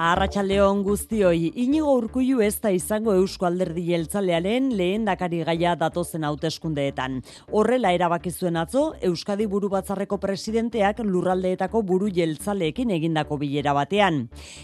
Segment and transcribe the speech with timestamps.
[0.00, 7.18] Arratxaldeon guztioi, inigo urkullu ez da izango Eusko Alderdi Jeltzalearen lehen dakari gaia datozen hauteskundeetan.
[7.52, 14.22] Horrela erabaki zuen atzo, Euskadi buru batzarreko presidenteak lurraldeetako buru jeltzaleekin egindako bilera batean.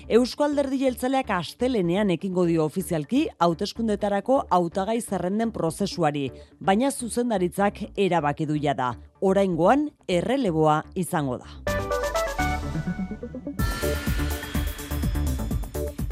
[0.09, 6.31] Eusko Alderdi Jeltzaleak astelenean ekingo dio ofizialki hauteskundetarako hautagai zerrenden prozesuari,
[6.61, 8.95] baina zuzendaritzak erabaki du da.
[9.21, 11.96] Oraingoan erreleboa izango da.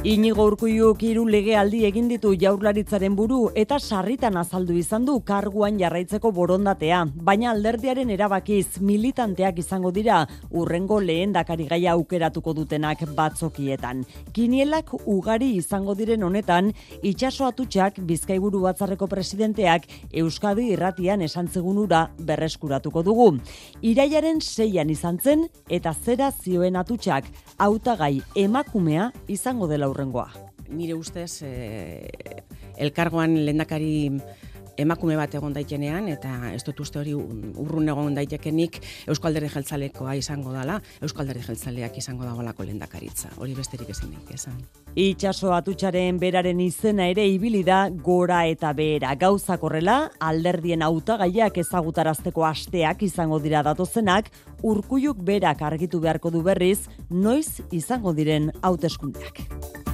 [0.05, 6.29] Inigo Urkulluk hiru legealdi egin ditu Jaurlaritzaren buru eta sarritan azaldu izan du karguan jarraitzeko
[6.37, 10.19] borondatea, baina alderdiaren erabakiz militanteak izango dira
[10.51, 14.03] urrengo lehendakari gaia aukeratuko dutenak batzokietan.
[14.37, 16.69] Kinielak ugari izango diren honetan,
[17.01, 23.31] itxaso atutxak Bizkaiburu batzarreko presidenteak Euskadi irratian esan zegunura berreskuratuko dugu.
[23.81, 30.28] Iraiaren seian izan zen eta zera zioen atutxak hautagai emakumea izango dela urrengoa.
[30.75, 32.11] Nire ustez, e,
[32.77, 34.11] elkargoan lehendakari
[34.77, 40.53] emakume bat egon daitenean, eta ez dut uste hori urrun egon daitekenik Euskalderi Jeltzalekoa izango
[40.55, 43.31] dela, Euskalderi Jeltzaleak izango dagoelako lehendakaritza.
[43.39, 44.58] Hori besterik ezin nik esan.
[44.94, 49.14] Itxaso atutxaren beraren izena ere ibili da gora eta behera.
[49.19, 54.31] Gauzak horrela, alderdien hautagaiak ezagutarazteko asteak izango dira datozenak,
[54.62, 59.94] urkuiuk berak argitu beharko du berriz, noiz izango diren hauteskundeak.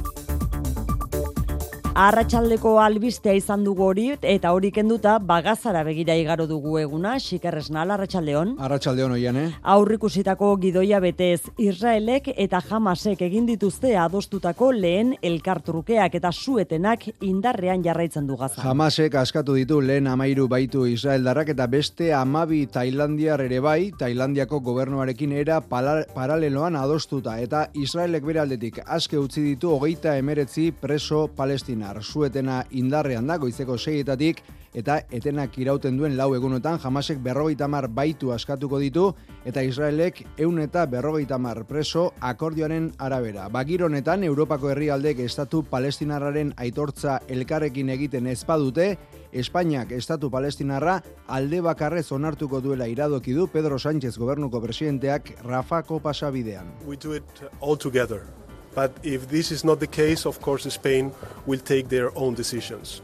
[1.91, 8.53] Arratxaldeko albistea izan dugu hori eta hori kenduta bagazara begira igaro dugu eguna, xikerresnal, Arratxaldeon.
[8.63, 9.49] Arratxaldeon oian, eh?
[9.75, 18.27] Aurrikusitako gidoia betez Israelek eta Hamasek egin dituzte adostutako lehen elkartrukeak eta suetenak indarrean jarraitzen
[18.29, 18.63] du gaza.
[18.63, 25.33] Hamasek askatu ditu lehen amairu baitu Israeldarrak eta beste amabi Tailandiar ere bai, Tailandiako gobernuarekin
[25.33, 32.03] era paraleloan adostuta eta Israelek bere aldetik aske utzi ditu hogeita emeretzi preso palestin Palestinar
[32.05, 34.43] suetena indarrean da goizeko seietatik
[34.75, 39.15] eta etenak irauten duen lau egunotan jamasek berrogeita mar baitu askatuko ditu
[39.45, 43.49] eta Israelek eun eta berrogeita mar preso akordioaren arabera.
[43.49, 48.97] Bagironetan Europako herrialdek estatu palestinarraren aitortza elkarrekin egiten ezpadute,
[49.33, 56.75] Espainiak estatu palestinarra alde bakarrez onartuko duela iradoki du Pedro Sánchez gobernuko presidenteak Rafako pasabidean.
[56.87, 57.25] We do it
[57.61, 58.27] all together.
[58.75, 61.13] But if this is not the case, of course, Spain
[61.47, 63.03] will take their own decisions.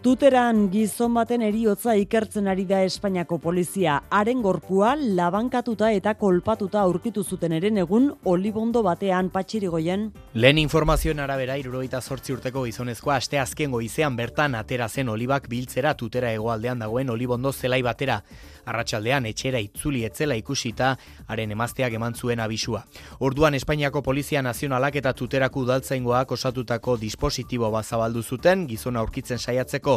[0.00, 3.98] Tuteran gizon baten eriotza ikertzen ari da Espainiako polizia.
[4.08, 10.06] Haren gorpua labankatuta eta kolpatuta aurkitu zuten eren egun olibondo batean patxirigoien.
[10.32, 15.92] Lehen informazioen arabera iruroita sortzi urteko gizonezkoa aste azken goizean bertan atera zen olibak biltzera
[15.92, 18.22] tutera egoaldean dagoen olibondo zelai batera
[18.64, 20.94] arratsaldean etxera itzuli etzela ikusita
[21.28, 22.86] haren emazteak eman zuen abisua.
[23.18, 29.89] Orduan Espainiako Polizia Nazionalak eta tuterako udaltzaingoak osatutako dispositibo bat zabaldu zuten gizona aurkitzen saiatzeko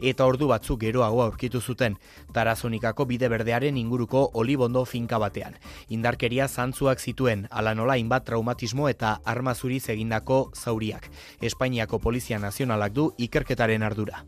[0.00, 1.96] eta ordu batzuk geroago aurkitu zuten
[2.34, 5.56] Tarazonikako bide berdearen inguruko olibondo finka batean.
[5.88, 11.08] Indarkeria zantzuak zituen ala nola inbat traumatismo eta armazuriz egindako zauriak.
[11.40, 14.22] Espainiako Polizia Nazionalak du ikerketaren ardura.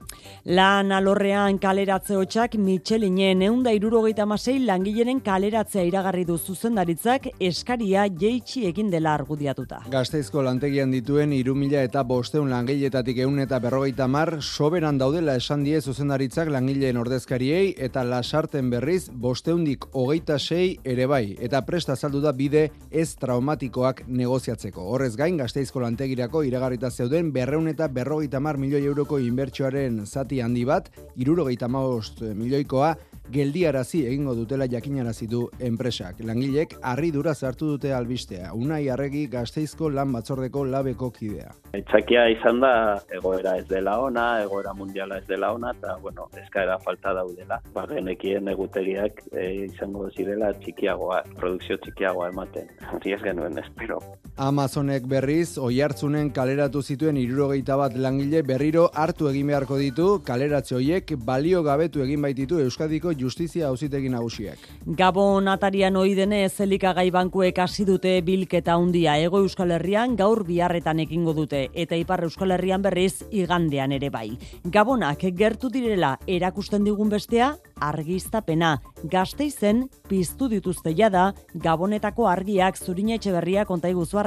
[0.44, 8.66] Lan alorrean kaleratze hotxak Michelinen eunda irurogeita masei langileren kaleratzea iragarri du zuzendaritzak eskaria jeitsi
[8.70, 9.82] egin dela argudiatuta.
[9.92, 15.78] Gazteizko lantegian dituen irumila eta bosteun langiletatik eun eta berrogeita mar soberan daudela esan die
[15.82, 22.30] zuzendaritzak langileen ordezkariei eta lasarten berriz bosteundik hogeita sei ere bai eta presta azaldu da
[22.30, 24.84] bide ez traumatikoak negoziatzeko.
[24.92, 30.62] Horrez gain Gazteizko lantegirako iragarrita zeuden berreun eta berrogeita mar milioi euroko inbertsioaren zati handi
[30.68, 32.94] bat, irurogeita maost milioikoa
[33.32, 36.20] geldiarazi egingo dutela jakinarazi du enpresak.
[36.26, 38.52] Langilek harridura zartu dute albistea.
[38.54, 41.52] Unai arregi gazteizko lan batzordeko labeko kidea.
[41.76, 42.72] Etxakia izan da
[43.14, 47.60] egoera ez dela ona, egoera mundiala ez dela ona, eta bueno, eskaera falta daudela.
[47.74, 52.66] Ba, genekien egutegiak e, izango zirela txikiagoa, produkzio txikiagoa ematen.
[52.90, 54.00] Hori ez genuen, espero.
[54.40, 60.74] Amazonek berriz, oi hartzunen kaleratu zituen irurogeita bat langile berriro hartu egin beharko ditu, kaleratze
[60.78, 64.58] hoiek balio gabetu egin baititu Euskadiko justizia auzitegi nagusiak.
[64.98, 71.00] Gabon atarian ohi denez elikagai bankuek hasi dute bilketa handia Ego Euskal Herrian gaur biharretan
[71.04, 74.38] ekingo dute eta Ipar Euskal Herrian berriz igandean ere bai.
[74.64, 78.78] Gabonak gertu direla erakusten digun bestea argiztapena.
[79.10, 84.18] Gasteizen piztu dituzte jada Gabonetako argiak Zurina Etxeberria konta iguzu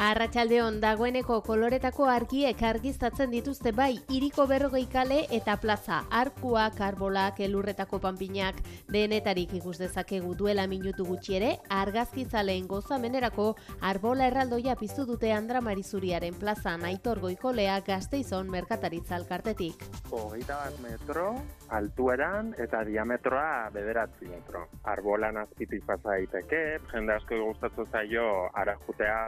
[0.00, 0.78] Arratsaldeon.
[0.80, 8.62] Dagoeneko koloretako argiek argiztatzen dituzte bai iriko berrogei kale eta plaza arkuak, arbolak, elurretako panpinak
[8.88, 13.50] denetarik ikus dezakegu duela minutu gutxi ere argazkizaleen gozamenerako
[13.92, 19.84] arbola erraldoia piztu dute Andra Marizuriaren plaza Aitor Goikolea Gasteizon merkataritza alkartetik.
[20.08, 21.34] Hogeita bat metro,
[21.70, 24.66] altueran eta diametroa bederatzi metro.
[24.90, 28.24] Arbolan azpitik pasa daiteke, jende asko gustatzen zaio
[28.58, 29.18] arajutea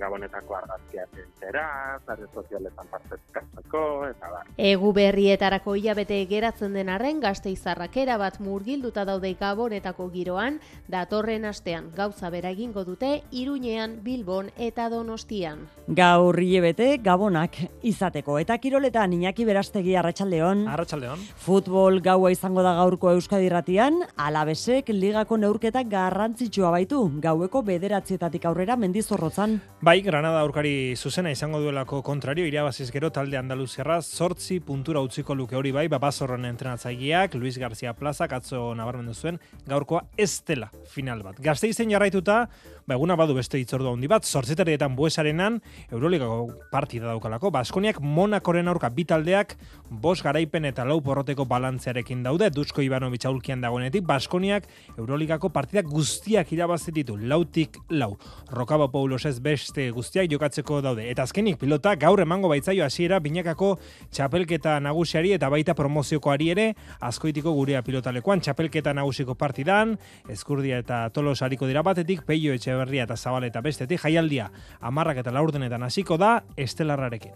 [0.00, 1.66] gabonetako argazkia zentzera,
[2.06, 4.50] zare sozialetan partezkatzeko, eta bar.
[4.58, 10.58] Egu berrietarako hilabete geratzen den arren, gazteizarrak bat murgilduta daude gabonetako giroan,
[10.88, 15.68] datorren astean gauza bera egingo dute, iruñean, bilbon eta donostian.
[15.86, 20.66] Gaur hilabete gabonak izateko, eta kiroletan Iñaki Berastegi Arratsaldeon.
[20.68, 21.18] Arratsaldeon.
[21.36, 28.76] Futbol gaua izango da gaurko Euskadi Ratian, alabesek ligako neurketak garrantzitsua baitu, gaueko bederatzietatik aurrera
[28.80, 29.58] mendizorrotzan.
[29.84, 35.56] Bai, Granada aurkari zuzena izango duelako kontrario, irabaziz gero talde Andaluziarra sortzi puntura utziko luke
[35.56, 39.38] hori bai, babazorron entrenatzaileak, Luis García Plaza, katzo nabarmendu zuen,
[39.68, 41.36] gaurkoa ez dela final bat.
[41.44, 42.46] Gazte izen jarraituta,
[42.86, 45.58] ba, eguna badu beste itzordu handi bat, sortzetarietan buesarenan,
[45.90, 49.56] Euroligako partida daukalako, Baskoniak Monakoren aurka bitaldeak,
[49.90, 56.52] bos garaipen eta lau porroteko balantzearekin daude, Dusko Ivanovic aulkian dagoenetik, Baskoniak Euroligako partidak guztiak
[56.54, 58.14] irabazte ditu, lautik lau.
[58.54, 61.08] Rokaba Paulos ez beste guztiak jokatzeko daude.
[61.10, 63.72] Eta azkenik pilota gaur emango baitzaio hasiera binakako
[64.14, 66.68] txapelketa nagusiari eta baita promoziokoari ere,
[67.00, 69.96] askoitiko gurea pilotalekuan txapelketa nagusiko partidan,
[70.30, 74.50] eskurdia eta tolos hariko dira batetik, peio etxeberria eta zabaleta bestetik, jaialdia
[74.80, 77.32] amarrak eta laurdenetan hasiko da estelarrarekin.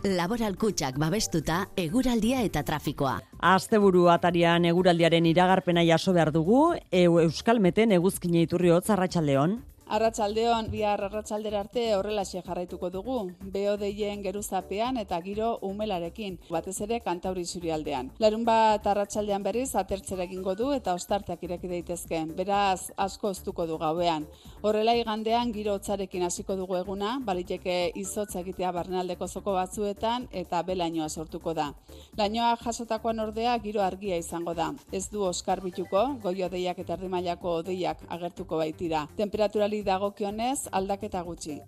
[0.00, 3.18] Laboral kutsak babestuta eguraldia eta trafikoa.
[3.44, 9.58] Asteburu atarian eguraldiaren iragarpena jaso behar dugu, e Euskal Meten eguzkine iturri hotz arratsaldeon.
[9.90, 13.14] Arratsaldeon bihar arratsaldera arte horrelaxe jarraituko dugu.
[13.54, 18.12] Beo deien geruzapean eta giro umelarekin, batez ere kantauri zurialdean.
[18.22, 22.20] Larun bat arratsaldean berriz atertzera egingo du eta ostarteak ireki daitezke.
[22.38, 24.28] Beraz, asko oztuko du gauean.
[24.62, 31.08] Horrela igandean giro hotzarekin hasiko dugu eguna, baliteke izotza egitea barnealdeko zoko batzuetan eta belainoa
[31.08, 31.72] sortuko da.
[32.16, 34.70] Lainoa jasotakoan ordea giro argia izango da.
[34.92, 39.08] Ez du oskar bituko, goio deiak eta erdimailako odeiak agertuko baitira.
[39.18, 41.60] Temperaturali dagokionez aldaketa gutxi.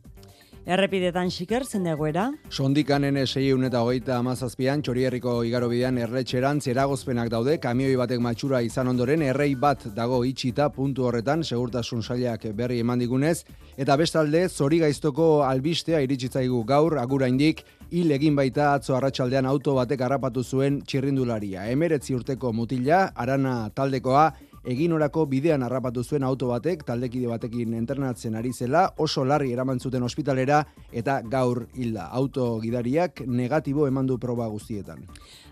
[0.63, 2.29] Errepidetan xiker zen egoera?
[2.55, 9.25] Sondikanen eseiun eta hogeita amazazpian, txorierriko igarobidean erretxeran zeragozpenak daude, kamioi batek matxura izan ondoren,
[9.27, 13.41] errei bat dago itxita puntu horretan, segurtasun sailak berri eman digunez,
[13.75, 19.75] eta bestalde, zori gaiztoko albistea iritsitzaigu gaur, agura indik, hil egin baita atzo arratsaldean auto
[19.75, 21.67] batek harrapatu zuen txirrindularia.
[21.75, 24.31] Emeretzi urteko mutila, arana taldekoa,
[24.65, 30.03] eginorako bidean harrapatu zuen auto batek taldekide batekin entrenatzen ari zela oso larri eraman zuten
[30.03, 30.63] ospitalera
[30.93, 35.07] eta gaur hilda auto gidariak negatibo emandu proba guztietan.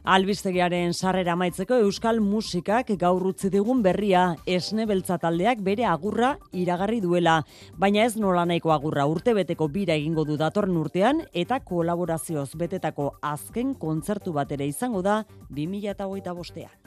[0.05, 7.01] Albistegiaren sarrera amaitzeko euskal musikak gaur utzi digun berria esne beltza taldeak bere agurra iragarri
[7.05, 7.43] duela,
[7.77, 13.75] baina ez nola nahiko agurra urtebeteko bira egingo du datorren urtean eta kolaborazioz betetako azken
[13.75, 16.81] kontzertu bat ere izango da 2025 bostean.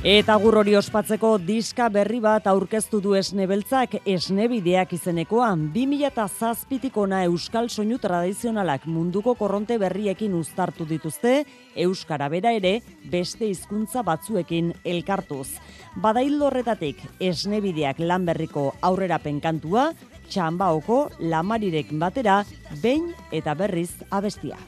[0.00, 5.50] Eta gur hori ospatzeko diska berri bat aurkeztu du esnebeltzak esnebideak izenekoa.
[5.74, 11.44] 2000 zazpitik ona euskal soinu tradizionalak munduko korronte berriekin uztartu dituzte,
[11.76, 12.78] euskara bera ere
[13.12, 15.58] beste hizkuntza batzuekin elkartuz.
[16.00, 19.90] Badaildo horretatik esnebideak lanberriko aurrera penkantua,
[20.30, 22.44] txambaoko lamarirek batera,
[22.82, 24.58] behin eta berriz abestia.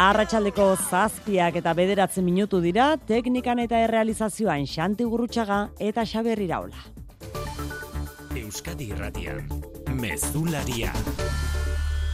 [0.00, 5.58] Arratxaldeko zazpiak eta bederatzen minutu dira, teknikan eta errealizazioan xanti gurrutxaga
[5.90, 6.78] eta xaberri raula.
[8.38, 9.44] Euskadi Irratian,
[9.90, 10.92] Mezularia,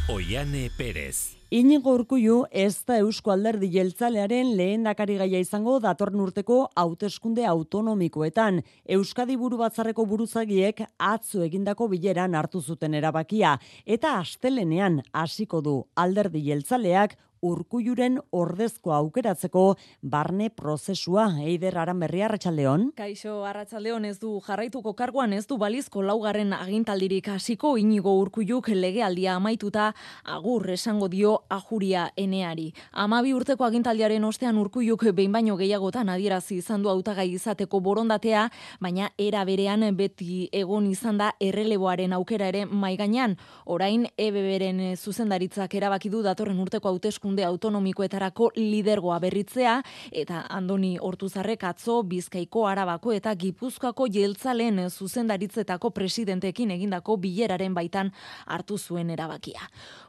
[0.08, 1.36] Oiane Perez.
[1.50, 8.62] Inigo Urkullu ez da Eusko Alderdi Jeltzalearen lehen gaia izango datorn urteko hauteskunde autonomikoetan.
[8.88, 16.40] Euskadi buru batzarreko buruzagiek atzu egindako bileran hartu zuten erabakia eta astelenean hasiko du Alderdi
[16.48, 19.64] Jeltzaleak urkuiuren ordezko aukeratzeko
[20.02, 21.28] barne prozesua.
[21.46, 22.90] Eider aran berri arratsaldeon.
[22.96, 29.36] Kaixo arratsaldeon ez du jarraituko karguan ez du balizko laugarren agintaldirik hasiko inigo urkuiuk legealdia
[29.36, 29.92] amaituta
[30.24, 32.72] agur esango dio ajuria eneari.
[32.92, 38.48] Amabi urteko agintaldiaren ostean urkuiuk behin baino gehiagotan adierazi izan du hautagai izateko borondatea,
[38.80, 43.36] baina era berean beti egon izan da erreleboaren aukera ere maiganean.
[43.66, 52.02] Orain EBBren zuzendaritzak erabaki du datorren urteko hauteskunde autonomikoetarako lidergoa berritzea eta Andoni Hortuzarrek atzo
[52.02, 58.12] Bizkaiko Arabako eta Gipuzkoako jeltzaleen zuzendaritzetako presidenteekin egindako bileraren baitan
[58.46, 59.60] hartu zuen erabakia.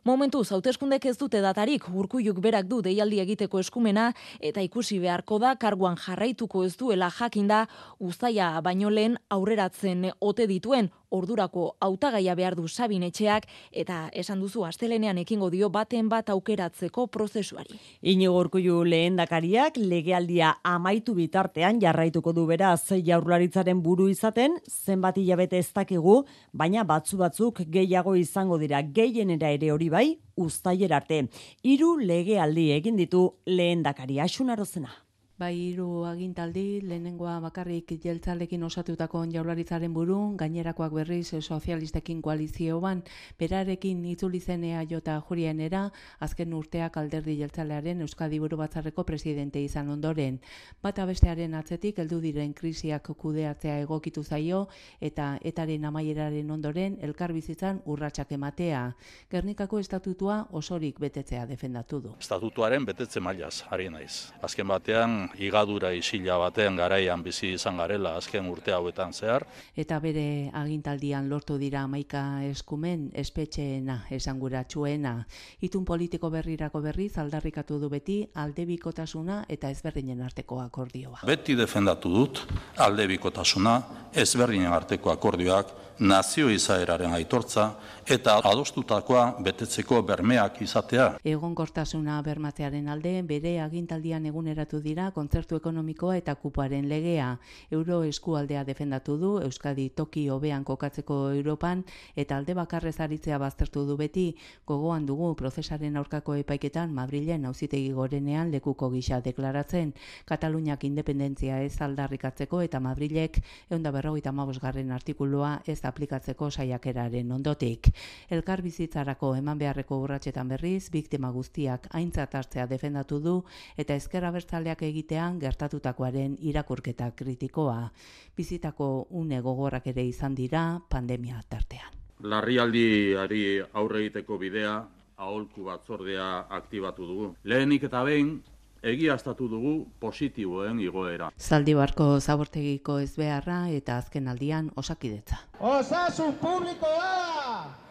[0.06, 5.56] Momentu hauteskundek ez dute datarik urkuiuk berak du deialdi egiteko eskumena eta ikusi beharko da
[5.56, 7.66] karguan jarraituko ez duela jakinda
[8.00, 14.66] uztaia baino lehen aurreratzen ote dituen ordurako hautagaia behar du Sabin etxeak eta esan duzu
[14.66, 17.80] astelenean ekingo dio baten bat aukeratzeko prozesuari.
[18.02, 25.72] Inigo Urkullu lehendakariak legealdia amaitu bitartean jarraituko du beraz jaurlaritzaren buru izaten zenbat hilabete ez
[25.74, 26.24] dakigu,
[26.54, 31.24] baina batzu batzuk gehiago izango dira gehienera ere hori bai uztailer arte.
[31.64, 35.07] Hiru legealdi egin ditu lehendakari Axunarozena.
[35.38, 43.04] Bai, hiru agintaldi, lehenengoa bakarrik jeltzalekin osatutako jaularitzaren burun, gainerakoak berriz sozialistekin koalizioan,
[43.38, 45.92] berarekin itzuli zenea jota jurienera,
[46.26, 50.40] azken urteak alderdi jeltzalearen Euskadi Buru Batzarreko presidente izan ondoren.
[50.82, 54.64] Bata bestearen atzetik, heldu diren krisiak kudeatzea egokitu zaio,
[55.00, 58.82] eta etaren amaieraren ondoren, elkar bizitzan urratsak ematea.
[59.30, 62.18] Gernikako estatutua osorik betetzea defendatu du.
[62.18, 64.34] Estatutuaren betetze mailaz, ari naiz.
[64.42, 69.46] Azken batean, igadura isila batean garaian bizi izan garela azken urte hauetan zehar.
[69.76, 75.16] Eta bere agintaldian lortu dira amaika eskumen espetxeena esanguratsuena.
[75.62, 81.22] Itun politiko berrirako berriz aldarrikatu du beti aldebikotasuna eta ezberdinen arteko akordioa.
[81.26, 82.44] Beti defendatu dut
[82.78, 83.82] aldebikotasuna
[84.16, 87.72] ezberdinen arteko akordioak nazio izaeraren aitortza
[88.08, 91.08] eta adostutakoa betetzeko bermeak izatea.
[91.26, 97.32] Egonkortasuna bermatzearen alde bere agintaldian eguneratu dira kontzertu ekonomikoa eta kupoaren legea.
[97.74, 101.84] Euro eskualdea defendatu du Euskadi toki hobean kokatzeko Europan
[102.16, 104.28] eta alde bakarrez aritzea baztertu du beti
[104.70, 109.94] gogoan dugu prozesaren aurkako epaiketan Madrilen auzitegi gorenean lekuko gisa deklaratzen
[110.30, 114.62] Kataluniak independentzia ez aldarrikatzeko eta Madrilek 155.
[114.62, 117.92] garren artikulua ez aplikatzeko saiakeraren ondotik.
[118.30, 123.36] Elkar bizitzarako eman beharreko urratsetan berriz, biktima guztiak aintzat hartzea defendatu du
[123.78, 127.90] eta ezkerra bertzaleak egitean gertatutakoaren irakurketa kritikoa.
[128.36, 131.94] Bizitako une gogorrak ere izan dira pandemia tartean.
[132.20, 134.84] Larrialdiari aurre egiteko bidea
[135.18, 137.36] aholku batzordea aktibatu dugu.
[137.44, 138.44] Lehenik eta behin
[138.84, 141.32] egiaztatu dugu positiboen igoera.
[141.40, 145.40] Zaldibarko zabortegiko ezbeharra eta azken aldian osakidetza.
[145.60, 147.88] Osasun publikoa!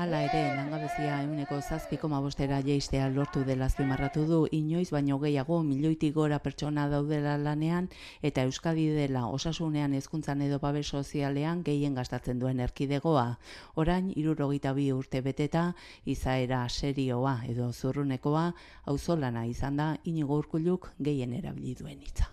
[0.00, 6.14] Hala ere, langabezia euneko zazpiko mabostera jeistea lortu dela azpimarratu du, inoiz baino gehiago milioitik
[6.14, 7.90] gora pertsona daudela lanean,
[8.30, 13.28] eta Euskadi dela osasunean hezkuntzan edo babes sozialean gehien gastatzen duen erkidegoa.
[13.76, 15.68] Orain, irurogita bi urte beteta,
[16.16, 18.50] izaera serioa edo zurrunekoa,
[18.96, 22.32] auzolana izan da, inigo urkuluk gehien erabili duen hitza.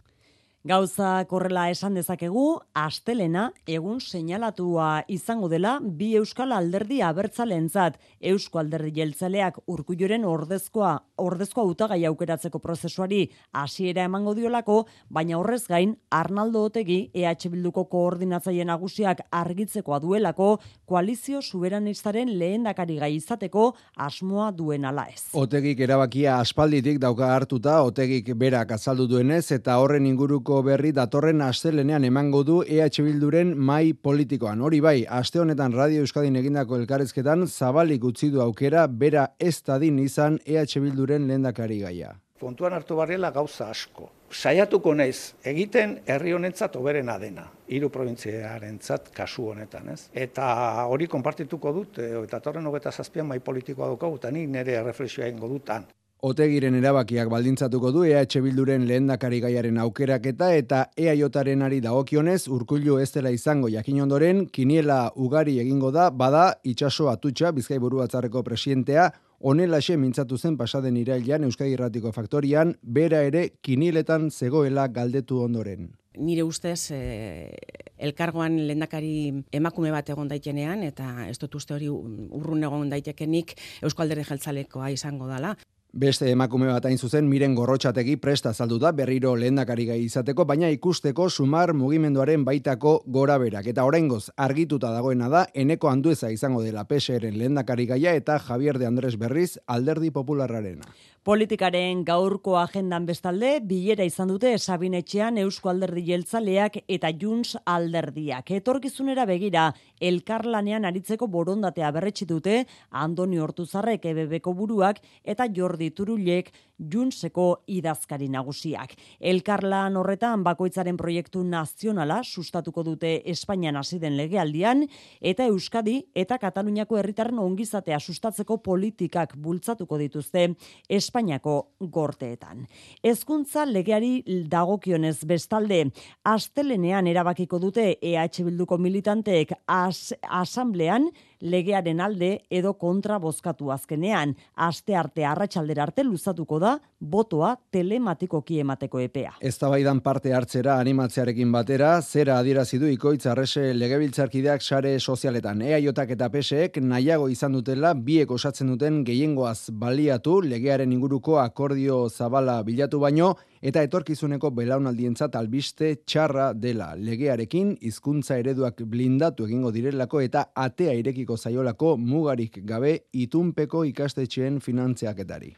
[0.65, 7.99] Gauza korrela esan dezakegu, astelena egun seinalatua izango dela bi euskal alderdi abertzalentzat.
[8.19, 15.95] Eusko alderdi jeltzaleak urkulloren ordezkoa, ordezkoa utagai aukeratzeko prozesuari hasiera emango diolako, baina horrez gain
[16.11, 20.49] Arnaldo Otegi EH Bilduko koordinatzaile nagusiak argitzekoa duelako
[20.85, 23.73] koalizio suberanistaren lehendakari gai izateko
[24.07, 25.23] asmoa duen ala ez.
[25.33, 32.05] Otegik erabakia aspalditik dauka hartuta, Otegik berak azaldu duenez eta horren inguruko berri datorren astelenean
[32.07, 34.61] emango du EH Bilduren mai politikoan.
[34.61, 39.99] Hori bai, aste honetan Radio Euskadin egindako elkarrezketan zabalik utzi du aukera bera ez dadin
[39.99, 42.15] izan EH Bilduren lehendakari gaia.
[42.37, 44.09] Kontuan hartu barriela gauza asko.
[44.29, 50.09] Saiatuko naiz egiten herri honentzat oberena dena, hiru probintziarentzat kasu honetan, ez?
[50.13, 50.49] Eta
[50.85, 55.31] hori konpartituko dut, e, eta torren hogeta zazpian mai politikoa daukagu, eta ni nire reflexioa
[55.31, 55.87] ingo dutan.
[56.27, 63.11] Otegiren erabakiak baldintzatuko du EH Bilduren lehendakari gaiaren aukeraketa eta EAJaren ari dagokionez urkullu ez
[63.13, 69.11] dela izango jakin ondoren kiniela ugari egingo da bada itxaso atutxa Bizkai buru batzarreko presidentea
[69.39, 75.93] onelaxe mintzatu zen pasaden irailean Euskadi Irratiko Faktorian bera ere kiniletan zegoela galdetu ondoren.
[76.17, 77.53] nire ustez e,
[77.97, 83.53] elkargoan lehendakari emakume bat egon daitenean eta ez dut uste hori urrun egon daitekenik
[83.83, 85.55] Eusko Alderdi Jeltzalekoa izango dala.
[85.97, 90.69] Beste emakume bat hain zuzen miren gorrotxategi presta azaldu da berriro lehendakari gai izateko, baina
[90.69, 93.65] ikusteko sumar mugimenduaren baitako gora berak.
[93.71, 98.85] Eta oraingoz argituta dagoena da, eneko handueza izango dela PSR-en lehendakari gaia eta Javier de
[98.85, 100.85] Andrés Berriz alderdi popularrarena.
[101.27, 108.53] Politikaren gaurko agendan bestalde, bilera izan dute Sabinetxean Eusko Alderdi Jeltzaleak eta Junts Alderdiak.
[108.55, 109.65] Etorkizunera begira,
[109.99, 112.61] elkarlanean aritzeko borondatea berretsi dute
[113.01, 118.93] Andoni Hortuzarrek ebebeko buruak eta Jordi Turullek Juntseko idazkari nagusiak.
[119.19, 124.83] Elkarlan horretan bakoitzaren proiektu nazionala sustatuko dute Espainian hasi den legealdian
[125.21, 130.47] eta Euskadi eta Kataluniako herritarren ongizatea sustatzeko politikak bultzatuko dituzte
[130.89, 132.65] Espainiako gorteetan.
[133.03, 135.83] Hezkuntza legeari dagokionez bestalde
[136.23, 141.09] astelenean erabakiko dute EH Bilduko militanteek as asamblean
[141.41, 144.35] legearen alde edo kontra bozkatu azkenean.
[144.55, 149.33] Aste arte arratsaldera arte luzatuko da botoa telematikoki emateko epea.
[149.41, 155.61] Eztabaidan parte hartzera animatzearekin batera, zera adierazi du ikoitz arrese legebiltzarkideak sare sozialetan.
[155.61, 162.61] Eaiotak eta PSEek nahiago izan dutela biek osatzen duten gehiengoaz baliatu legearen inguruko akordio zabala
[162.63, 170.47] bilatu baino eta etorkizuneko belaunaldientzat albiste txarra dela legearekin hizkuntza ereduak blindatu egingo direlako eta
[170.55, 175.55] atea irekiko zaiolako mugarik gabe itunpeko ikastetxeen finantziaketari.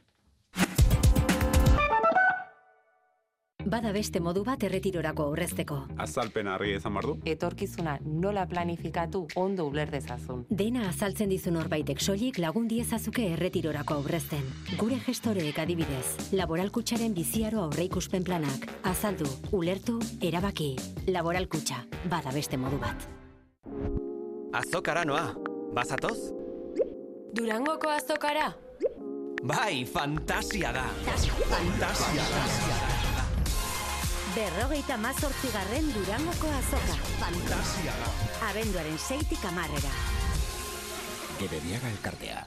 [3.67, 5.75] Bada beste modu bat erretirorako aurrezteko.
[5.99, 7.17] Azalpen harri ezan bardu.
[7.27, 10.45] Etorkizuna nola planifikatu ondo uler dezazun.
[10.49, 14.47] Dena azaltzen dizun horbaitek soilik lagun diezazuke erretirorako aurrezten.
[14.79, 18.63] Gure gestoreek adibidez, laboralkutsaren biziaro aurreikuspen planak.
[18.87, 20.71] Azaldu, ulertu, erabaki.
[21.11, 23.09] Laboralkutxa, bada beste modu bat.
[24.55, 25.33] Azokara noa,
[25.75, 26.31] bazatoz?
[27.35, 28.53] Durangoko azokara?
[29.43, 30.87] Bai, fantasia da.
[31.03, 32.78] Fantasia da.
[34.35, 36.95] Berrogeita mazortzigarren Durangoko azoka.
[37.17, 38.09] Fantasia da.
[38.51, 39.89] Abenduaren seitik amarrera.
[41.39, 42.43] Gebediaga elkartea.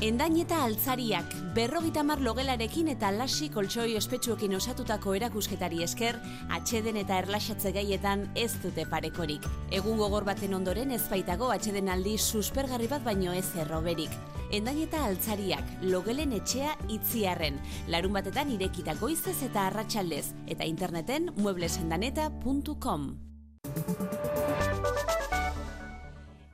[0.00, 6.20] Endaineta altzariak, berrogita mar logelarekin eta lasi koltsoi ospetsuekin osatutako erakusketari esker,
[6.54, 9.44] atxeden eta erlaxatze gaietan ez dute parekorik.
[9.74, 14.14] Egun gogor baten ondoren ez baitago atxeden aldi suspergarri bat baino ez erroberik.
[14.50, 17.60] Endaineta altzariak, logelen etxea itziarren,
[17.92, 23.10] larun batetan irekita goizez eta arratsaldez eta interneten mueblesendaneta.com.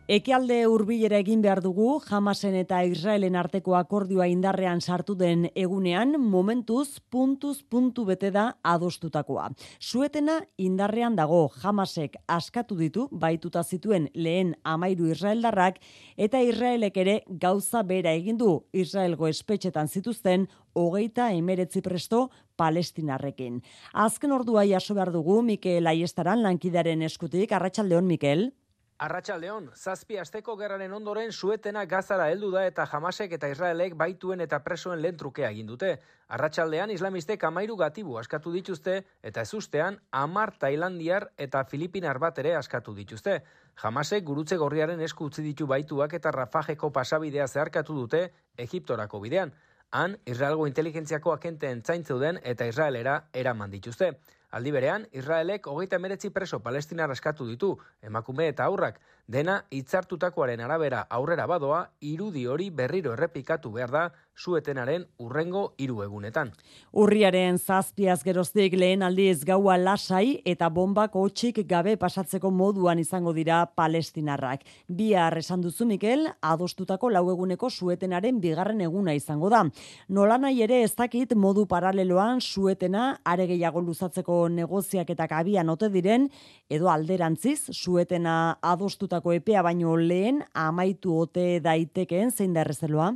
[0.07, 7.01] Ekialde hurbilera egin behar dugu, Hamasen eta Israelen arteko akordioa indarrean sartu den egunean, momentuz
[7.11, 9.49] puntuz puntu bete da adostutakoa.
[9.81, 15.81] Suetena indarrean dago Hamasek askatu ditu, baituta zituen lehen amairu Israeldarrak,
[16.17, 23.59] eta Israelek ere gauza bera egin du Israelgo espetxetan zituzten hogeita emeretzi presto palestinarrekin.
[23.93, 28.53] Azken ordua jaso behar dugu, Mikel Aiestaran lankidaren eskutik, arratsaldeon Mikel.
[28.97, 34.63] Arratxaldeon, zazpi asteko gerraren ondoren suetena gazara heldu da eta jamasek eta Israelek baituen eta
[34.65, 35.91] presoen lehen trukea egin dute.
[36.33, 42.95] Arratxaldean islamistek amairu gatibu askatu dituzte eta ezustean amar tailandiar eta filipinar bat ere askatu
[42.97, 43.43] dituzte.
[43.83, 48.23] Jamasek gurutze gorriaren esku utzi ditu baituak eta rafajeko pasabidea zeharkatu dute
[48.57, 49.53] Egiptorako bidean.
[49.93, 54.15] Han, Israelgo inteligentziako akenteen zaintzeuden eta Israelera eraman dituzte.
[54.57, 61.07] Aldi berean, Israelek hogeita meretzi preso palestinar askatu ditu, emakume eta aurrak, dena hitzartutakoaren arabera
[61.11, 64.05] aurrera badoa, irudi hori berriro errepikatu behar da,
[64.37, 66.51] suetenaren urrengo hiru egunetan.
[66.93, 73.63] Urriaren zazpiaz geroztik lehen aldiz gaua lasai eta bombak hotxik gabe pasatzeko moduan izango dira
[73.67, 74.67] palestinarrak.
[74.89, 79.65] Bihar esan duzu Mikel, adostutako lau eguneko suetenaren bigarren eguna izango da.
[80.09, 85.89] Nola nahi ere ez dakit modu paraleloan suetena are gehiago luzatzeko negoziak eta abian ote
[85.89, 86.29] diren,
[86.69, 93.15] edo alderantziz, suetena adostutako epea baino lehen amaitu ote daitekeen zein da errezeloa?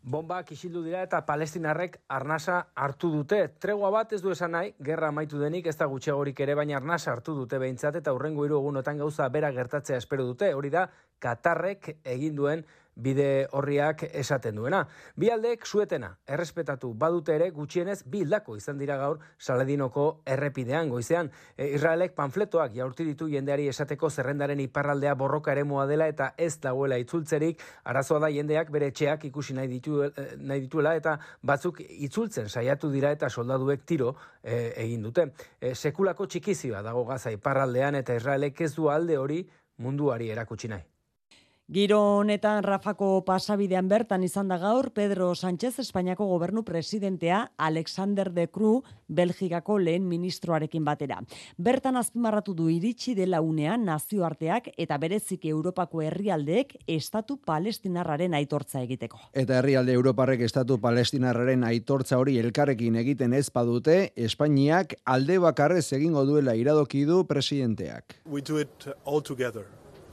[0.00, 3.40] Bombak isildu dira eta palestinarrek arnasa hartu dute.
[3.60, 7.12] Tregua bat ez du esan nahi, gerra amaitu denik ez da gutxegorik ere baina arnasa
[7.12, 10.54] hartu dute behintzat eta hurrengo hiru egunotan gauza bera gertatzea espero dute.
[10.54, 10.86] Hori da,
[11.20, 14.82] Katarrek egin duen bide horriak esaten duena.
[15.16, 21.30] Bi aldeek suetena, errespetatu badute ere gutxienez bi hildako izan dira gaur Saladinoko errepidean goizean.
[21.56, 26.98] E, Israelek panfletoak jaurti ditu jendeari esateko zerrendaren iparraldea borroka eremoa dela eta ez dagoela
[27.00, 32.48] itzultzerik, arazoa da jendeak bere etxeak ikusi nahi, ditu, eh, nahi dituela eta batzuk itzultzen
[32.48, 35.30] saiatu dira eta soldaduek tiro e, egin dute.
[35.60, 39.44] E, sekulako txikizioa dago gaza iparraldean eta Israelek ez du alde hori
[39.80, 40.89] munduari erakutsi nahi.
[41.70, 48.48] Giro honetan Rafako pasabidean bertan izan da gaur Pedro Sánchez Espainiako gobernu presidentea Alexander de
[48.50, 51.20] Croo Belgikako lehen ministroarekin batera.
[51.58, 59.20] Bertan azpimarratu du iritsi dela unean nazioarteak eta berezik Europako herrialdeek estatu palestinarraren aitortza egiteko.
[59.30, 66.26] Eta herrialde Europarrek estatu palestinarraren aitortza hori elkarrekin egiten ez badute, Espainiak alde bakarrez egingo
[66.26, 68.18] duela iradoki du presidenteak.
[68.26, 69.68] We do it all together.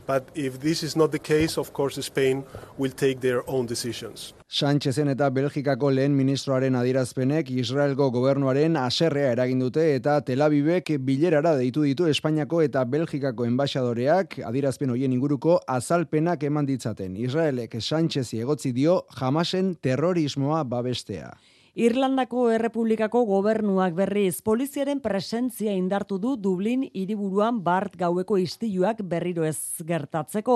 [0.08, 2.46] But if this is not the case, of course, Spain
[2.78, 4.34] will take their own decisions.
[4.48, 11.52] Sánchezen eta Belgikako lehen ministroaren adierazpenek Israelgo gobernuaren aserrea eragin dute eta Tel Avivek bilerara
[11.60, 17.20] deitu ditu Espainiako eta Belgikako enbaixadoreak adierazpen hoien inguruko azalpenak eman ditzaten.
[17.20, 21.34] Israelek Sánchezi egotzi dio jamasen terrorismoa babestea.
[21.78, 29.84] Irlandako Errepublikako gobernuak berriz poliziaren presentzia indartu du Dublin hiriburuan bart gaueko istiluak berriro ez
[29.86, 30.56] gertatzeko.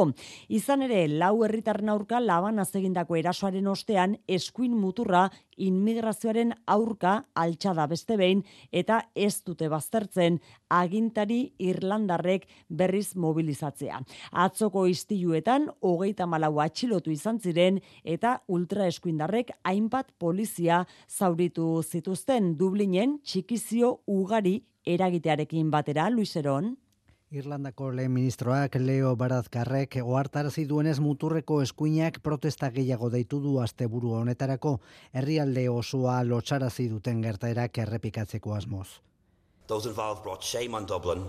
[0.50, 5.28] Izan ere, lau herritarren aurka laban egindako erasoaren ostean eskuin muturra
[5.62, 10.40] inmigrazioaren aurka altxada beste behin eta ez dute baztertzen
[10.72, 14.02] agintari Irlandarrek berriz mobilizatzea.
[14.32, 23.20] Atzoko istiluetan hogeita malau atxilotu izan ziren eta ultra eskuindarrek hainbat polizia zauritu zituzten Dublinen
[23.24, 26.76] txikizio ugari eragitearekin batera, Luiseron.
[27.32, 34.74] Irlandako lehen ministroak Leo Barazkarrek ohartarazi duenez muturreko eskuinak protesta gehiago deitu du asteburu honetarako
[35.22, 38.90] herrialde osoa lotsarazi duten gertaerak errepikatzeko asmoz.
[39.68, 41.24] Those involved brought shame on Dublin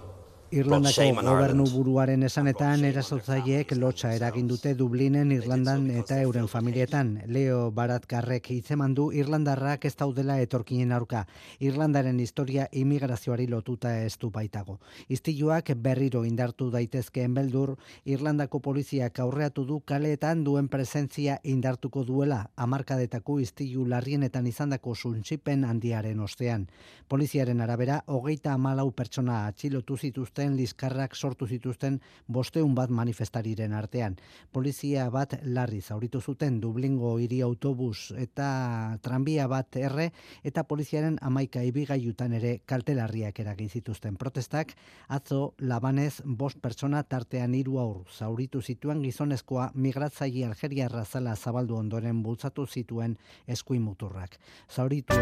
[0.53, 7.15] Irlandako gobernu buruaren esanetan erasotzaileek lotxa eragin dute Dublinen, Irlandan eta euren familietan.
[7.33, 11.23] Leo Baratkarrek hitzeman du Irlandarrak ez daudela etorkinen aurka.
[11.65, 14.77] Irlandaren historia imigrazioari lotuta ez du baitago.
[15.09, 23.39] Istiluak berriro indartu daitezkeen beldur, Irlandako poliziak aurreatu du kaleetan duen presentzia indartuko duela amarkadetako
[23.41, 26.69] istilu larrienetan izandako suntxipen handiaren ostean.
[27.09, 34.17] Poliziaren arabera, hogeita amalau pertsona atxilotu zituzten zituzten liskarrak sortu zituzten bosteun bat manifestariren artean.
[34.53, 41.63] Polizia bat larri zauritu zuten Dublingo hiri autobus eta tranbia bat erre eta poliziaren amaika
[41.63, 44.75] ibigaiutan ere kaltelarriak eragin zituzten protestak.
[45.09, 52.23] Atzo labanez bost pertsona tartean hiru aur zauritu zituen gizonezkoa migratzaile Algeriarra zala zabaldu ondoren
[52.23, 54.39] bultzatu zituen eskuin muturrak.
[54.69, 55.15] Zauritu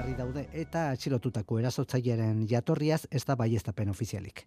[0.00, 4.46] larri daude eta atxilotutako erasotzailearen jatorriaz ez da baiestapen ofizialik.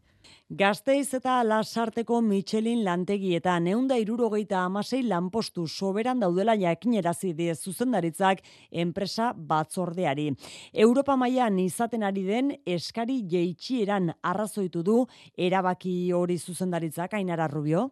[0.54, 8.44] Gasteiz eta lasarteko Michelin lantegietan eunda irurogeita amasei lanpostu soberan daudela jakinerazi die zuzendaritzak
[8.84, 10.28] enpresa batzordeari.
[10.86, 15.00] Europa mailan izaten ari den eskari jeitxieran arrazoitu du
[15.38, 17.90] erabaki hori zuzendaritzak ainara rubio.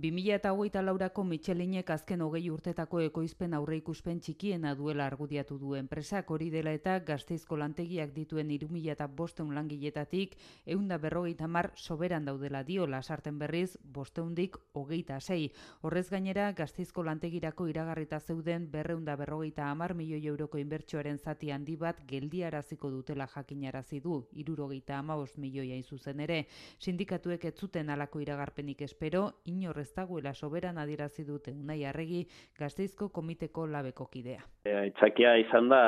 [0.00, 6.46] 2008 laurako Michelinek azken hogei urtetako ekoizpen aurre ikuspen txikiena duela argudiatu du enpresak hori
[6.48, 12.86] dela eta gazteizko lantegiak dituen irumila eta bosteun langiletatik eunda berrogeita mar soberan daudela dio
[12.86, 15.50] lasarten berriz bosteundik hogeita sei.
[15.82, 22.00] Horrez gainera gazteizko lantegirako iragarrita zeuden berreunda berrogeita amar milioi euroko inbertsioaren zati handi bat
[22.08, 26.46] geldiaraziko dutela jakinarazi du irurogeita amaost milioia izuzen ere.
[26.78, 32.24] Sindikatuek ez zuten alako iragarpenik espero, inorrez ez dagoela soberan adirazi dute Unai Arregi
[32.58, 34.42] Gasteizko komiteko labeko kidea.
[34.64, 35.82] E, aitzakia izan da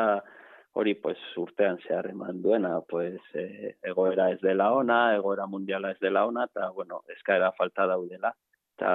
[0.74, 6.00] hori pues urtean zehar eman duena, pues e, egoera ez dela ona, egoera mundiala ez
[6.00, 8.32] dela ona eta bueno, eskaera falta daudela
[8.74, 8.92] eta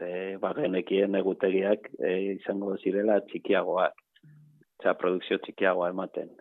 [0.00, 4.02] e, bagenekien egutegiak e, izango zirela txikiagoak.
[4.76, 6.34] Osea, produkzio txikiagoa ematen.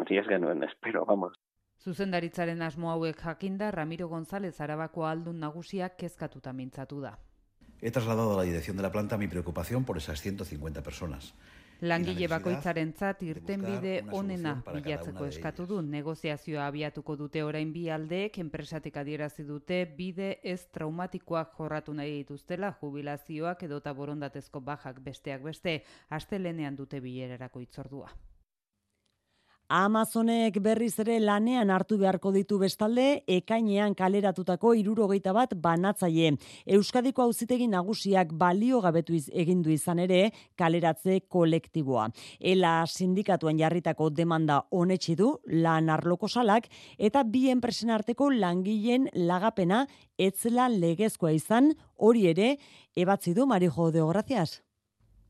[0.00, 1.36] Hori ez genuen, espero, vamos.
[1.82, 7.16] Zuzendaritzaren asmo hauek jakinda Ramiro González Arabako aldun nagusiak kezkatuta mintzatu da.
[7.80, 11.34] He trasladado a la dirección de la planta mi preocupación por esas 150 personas.
[11.80, 19.42] Langile bakoitzarentzat irtenbide onena bilatzeko eskatu du negoziazioa abiatuko dute orain bi aldeek enpresatik adierazi
[19.42, 27.00] dute bide ez traumatikoak jorratu nahi dituztela jubilazioak edota borondatezko bajak besteak beste astelenean dute
[27.00, 28.14] bilerarako itzordua.
[29.72, 36.34] Amazonek berriz ere lanean hartu beharko ditu bestalde, ekainean kaleratutako irurogeita bat banatzaile.
[36.76, 40.18] Euskadiko auzitegi nagusiak balio gabetu egin du izan ere
[40.60, 42.10] kaleratze kolektiboa.
[42.38, 45.30] Ela sindikatuan jarritako demanda honetsi du
[45.64, 49.86] lan arloko salak eta bi enpresen arteko langileen lagapena
[50.18, 52.58] etzela legezkoa izan hori ere
[52.94, 54.60] ebatzi du Marijo de Gracias.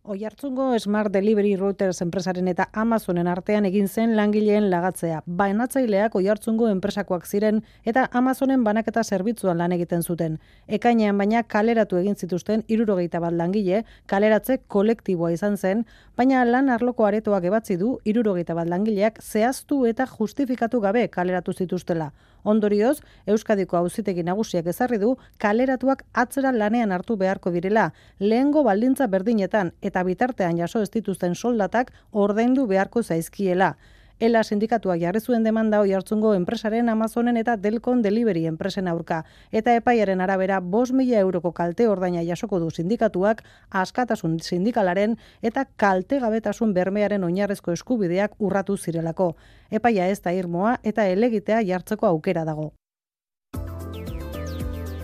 [0.05, 5.21] Oiartzungo Smart Delivery Routers enpresaren eta Amazonen artean egin zen langileen lagatzea.
[5.41, 10.41] Bainatzaileak oiartzungo enpresakoak ziren eta Amazonen banaketa zerbitzuan lan egiten zuten.
[10.67, 15.87] Ekainean baina kaleratu egin zituzten irurogeita bat langile, kaleratze kolektiboa izan zen,
[16.19, 22.11] baina lan arloko aretoak ebatzi du irurogeita bat langileak zehaztu eta justifikatu gabe kaleratu zituztela.
[22.44, 29.72] Ondorioz, Euskadiko auzitegi nagusiak ezarri du kaleratuak atzera lanean hartu beharko direla, lehengo baldintza berdinetan
[29.83, 33.76] eta bitartean jaso ez dituzten soldatak ordaindu beharko zaizkiela.
[34.23, 39.25] Ela sindikatuak jarri zuen demanda hoi hartzungo enpresaren Amazonen eta Delcon Delivery enpresen aurka.
[39.51, 43.43] Eta epaiaren arabera, bos mila euroko kalte ordaina jasoko du sindikatuak,
[43.83, 49.33] askatasun sindikalaren eta kalte gabetasun bermearen oinarrezko eskubideak urratu zirelako.
[49.71, 52.71] Epaia ez da irmoa eta elegitea jartzeko aukera dago.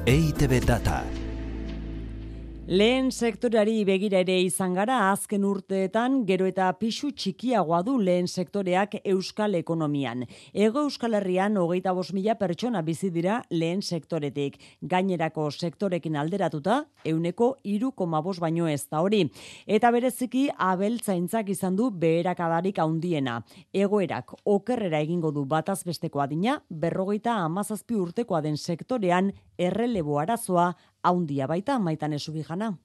[0.07, 1.03] EITB Data
[2.69, 8.99] Lehen sektoreari begira ere izan gara azken urteetan gero eta pixu txikiagoa du lehen sektoreak
[9.09, 10.27] euskal ekonomian.
[10.53, 14.59] Ego euskal herrian hogeita bos mila pertsona bizi dira lehen sektoretik.
[14.83, 19.23] Gainerako sektorekin alderatuta, euneko iru koma bos baino ez da hori.
[19.65, 23.39] Eta bereziki abeltzaintzak izan du beherakadarik handiena.
[23.73, 31.79] Egoerak okerrera egingo du batazbesteko adina, berrogeita amazazpi urtekoa den sektorean errelebo arazoa haundia baita
[31.79, 32.79] maitan esubijana.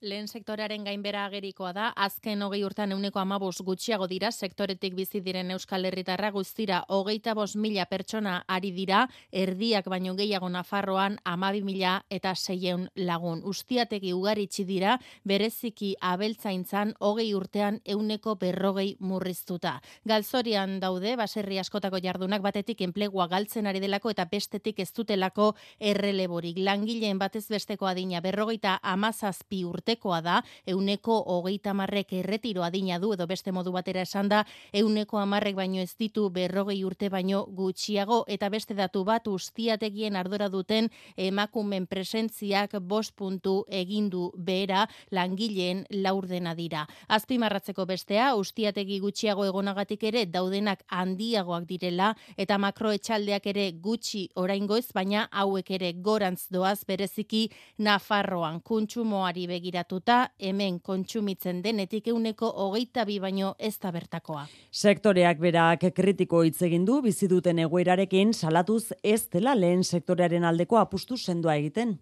[0.00, 5.50] Lehen sektorearen gainbera agerikoa da, azken hogei urtean euneko amabos gutxiago dira, sektoretik bizi diren
[5.52, 11.98] Euskal Herritarra guztira hogeita bos mila pertsona ari dira, erdiak baino gehiago Nafarroan amabi mila
[12.08, 13.42] eta seieun lagun.
[13.44, 19.74] Ustiategi ugaritsi dira, bereziki abeltzaintzan hogei urtean euneko berrogei murriztuta.
[20.08, 26.56] Galzorian daude, baserri askotako jardunak batetik enplegua galtzen ari delako eta bestetik ez dutelako erreleborik.
[26.56, 33.12] Langileen batez besteko adina berrogeita amazazpi urte urtekoa da, euneko hogeita marrek erretiro adina du,
[33.14, 38.24] edo beste modu batera esan da, euneko amarrek baino ez ditu berrogei urte baino gutxiago,
[38.28, 46.54] eta beste datu bat ustiategien ardora duten emakumen presentziak bost puntu egindu behera langileen laurdena
[46.54, 46.86] dira.
[47.08, 55.26] Azpimarratzeko bestea, ustiategi gutxiago egonagatik ere daudenak handiagoak direla, eta makroetxaldeak ere gutxi oraingoez, baina
[55.32, 57.48] hauek ere gorantz doaz bereziki
[57.78, 64.46] Nafarroan kuntsumoari begira begiratuta hemen kontsumitzen denetik euneko hogeita bi baino ez da bertakoa.
[64.70, 70.76] Sektoreak berak kritiko hitz egin du bizi duten egoerarekin salatuz ez dela lehen sektorearen aldeko
[70.76, 71.98] apustu sendoa egiten.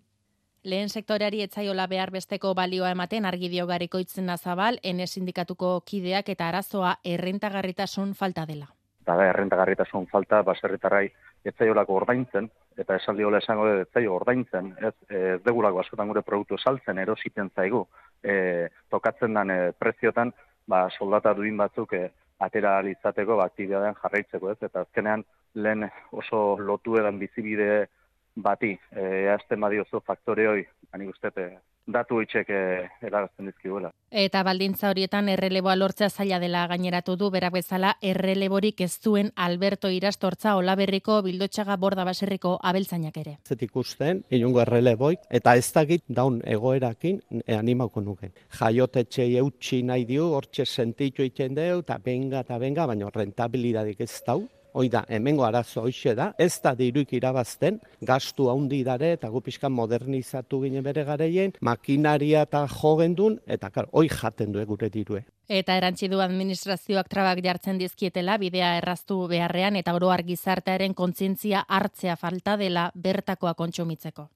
[0.64, 6.49] Lehen sektoreari etzaiola behar besteko balioa ematen argidio gariko itzen zabal, ene sindikatuko kideak eta
[6.49, 8.67] arazoa errentagarritasun falta dela.
[9.03, 11.09] Eta da, errentagarritasun falta, baserritarrai
[11.45, 16.59] etzaiolako ordaintzen, eta esaldi hola esango dut etzaio ordaintzen, ez, ez degulako askotan gure produktu
[16.59, 17.83] saltzen erositen zaigu,
[18.23, 20.33] e, tokatzen den e, preziotan,
[20.71, 22.05] ba, soldata duin batzuk e,
[22.47, 27.88] atera alizateko ba, aktibitatean jarraitzeko, ez, eta azkenean lehen oso lotu edan bizibide
[28.37, 30.62] bati, e, azten badiozu faktore hoi,
[30.95, 31.51] ani guztete,
[31.88, 33.90] datu itxek eh, eragazten dizkiguela.
[34.11, 39.90] Eta baldintza horietan erreleboa lortzea zaila dela gaineratu du, berak bezala erreleborik ez duen Alberto
[39.92, 43.37] Irastortza olaberriko bildotxaga borda baserriko abeltzainak ere.
[43.48, 48.33] Zet ikusten, inungo erreleboik, eta ez dakit daun egoerakin e, animako nuken.
[48.61, 54.01] Jaiote txei eutxi nahi diu, hortxe sentitu iten deu, eta benga, eta benga, baina rentabilidadik
[54.05, 59.14] ez dau, Hoi da, hemengo arazo hoxe da, ez da diruik irabazten, gastu handi dare
[59.16, 64.90] eta gupiskan modernizatu gine bere gareien, makinaria eta jogendun, eta kar, hoi jaten du gure
[64.90, 65.24] dirue.
[65.48, 72.16] Eta erantzi du administrazioak trabak jartzen dizkietela bidea erraztu beharrean eta oroar gizartearen kontzientzia hartzea
[72.16, 74.28] falta dela bertakoa kontsumitzeko.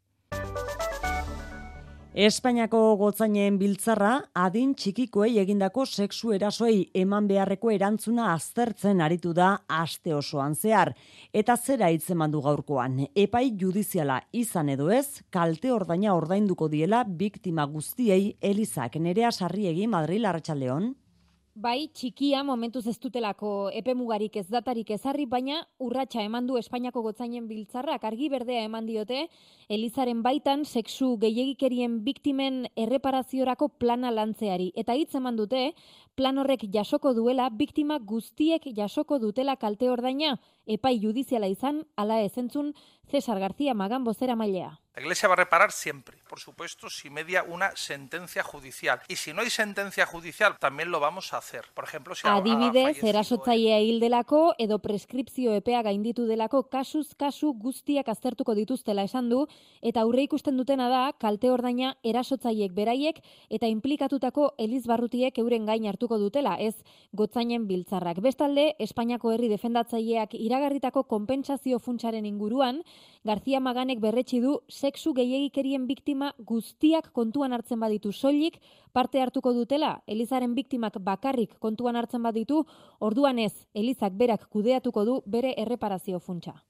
[2.12, 10.12] Espainiako gotzainen biltzarra adin txikikoei egindako sexu erasoei eman beharreko erantzuna aztertzen aritu da aste
[10.12, 10.92] osoan zehar.
[11.33, 17.64] Eta zera hitzeman du gaurkoan, epai judiziala izan edo ez, kalte ordaina ordainduko diela biktima
[17.64, 20.92] guztiei Elizak nerea sarriegi Madrid Arratsaldeon.
[21.55, 27.45] Bai, txikia momentuz ez dutelako epemugarik ez datarik ezarri, baina urratsa eman du Espainiako gotzainen
[27.45, 29.27] biltzarrak argi berdea eman diote
[29.69, 34.71] Elizaren baitan sexu gehiagikerien biktimen erreparaziorako plana lantzeari.
[34.75, 35.75] Eta hitz eman dute,
[36.14, 42.75] plan horrek jasoko duela, biktima guztiek jasoko dutela kalte ordaina, epai judiziala izan, ala ezentzun,
[43.11, 44.79] César García Magan bozera mailea.
[44.94, 49.01] La Iglesia va a reparar siempre, por supuesto, si media una sentencia judicial.
[49.09, 51.64] Y si no hay sentencia judicial, también lo vamos a hacer.
[51.72, 58.09] Por ejemplo, si Adibidez, erasotzailea hil delako edo preskripzio epea gainditu delako kasuz kasu guztiak
[58.09, 59.46] aztertuko dituztela esan du
[59.81, 65.87] eta aurre ikusten dutena da kalte ordaina erasotzaileek beraiek eta implikatutako Eliz Barrutiek euren gain
[66.03, 66.75] hartuko dutela, ez
[67.15, 68.19] gotzainen biltzarrak.
[68.21, 72.83] Bestalde, Espainiako herri defendatzaileak iragarritako konpentsazio funtsaren inguruan,
[73.25, 78.59] García Maganek berretsi du sexu gehiagikerien biktima guztiak kontuan hartzen baditu soilik
[78.93, 82.67] parte hartuko dutela, Elizaren biktimak bakarrik kontuan hartzen baditu,
[82.99, 86.62] orduan ez, Elizak berak kudeatuko du bere erreparazio funtsa.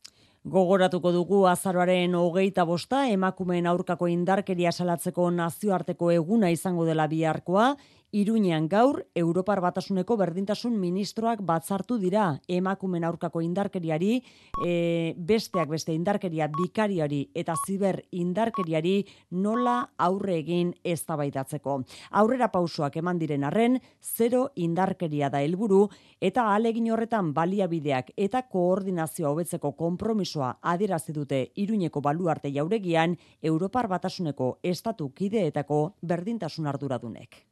[0.43, 7.77] Gogoratuko dugu azaroaren hogeita bosta, emakumeen aurkako indarkeria salatzeko nazioarteko eguna izango dela biharkoa,
[8.15, 14.19] Iruñean gaur, Europar Batasuneko berdintasun ministroak batzartu dira emakumen aurkako indarkeriari,
[14.67, 14.73] e,
[15.17, 21.79] besteak beste indarkeria bikariari eta ziber indarkeriari nola aurre egin eztabaidatzeko.
[22.21, 25.87] Aurrera pausoak eman diren arren, zero indarkeria da helburu
[26.21, 34.59] eta alegin horretan baliabideak eta koordinazioa hobetzeko konpromisoa adierazi dute Iruñeko baluarte jauregian Europar Batasuneko
[34.63, 37.52] estatu kideetako berdintasun arduradunek.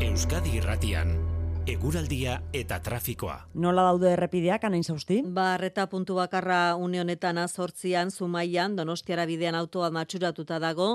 [0.00, 1.30] Euskadi Irratian
[1.70, 3.36] eguraldia eta trafikoa.
[3.54, 5.20] Nola daude errepideak anain zauzti?
[5.36, 10.88] Barreta puntu bakarra une honetan azortzian, zumaian, donostiara bidean autoa matxuratuta dago,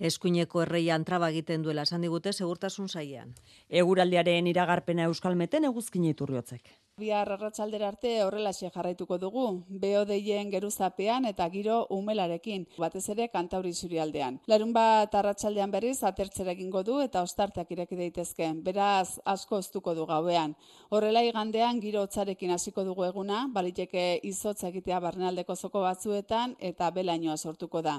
[0.00, 3.34] eskuineko erreian traba egiten duela, esan digute, segurtasun zaian.
[3.68, 6.85] Eguraldiaren iragarpena euskalmeten eguzkin iturriotzek.
[6.96, 9.42] Bihar arratsaldera arte horrelaxe jarraituko dugu,
[9.80, 14.38] beodeien geruzapean eta giro umelarekin, batez ere kantauri zurialdean.
[14.48, 20.06] Larun bat arratsaldean berriz atertzera egingo du eta ostarteak ireki daitezke, beraz asko oztuko du
[20.08, 20.54] gauean.
[20.88, 27.36] Horrela igandean giro hotzarekin hasiko dugu eguna, baliteke izotza egitea barnealdeko zoko batzuetan eta belainoa
[27.36, 27.98] sortuko da.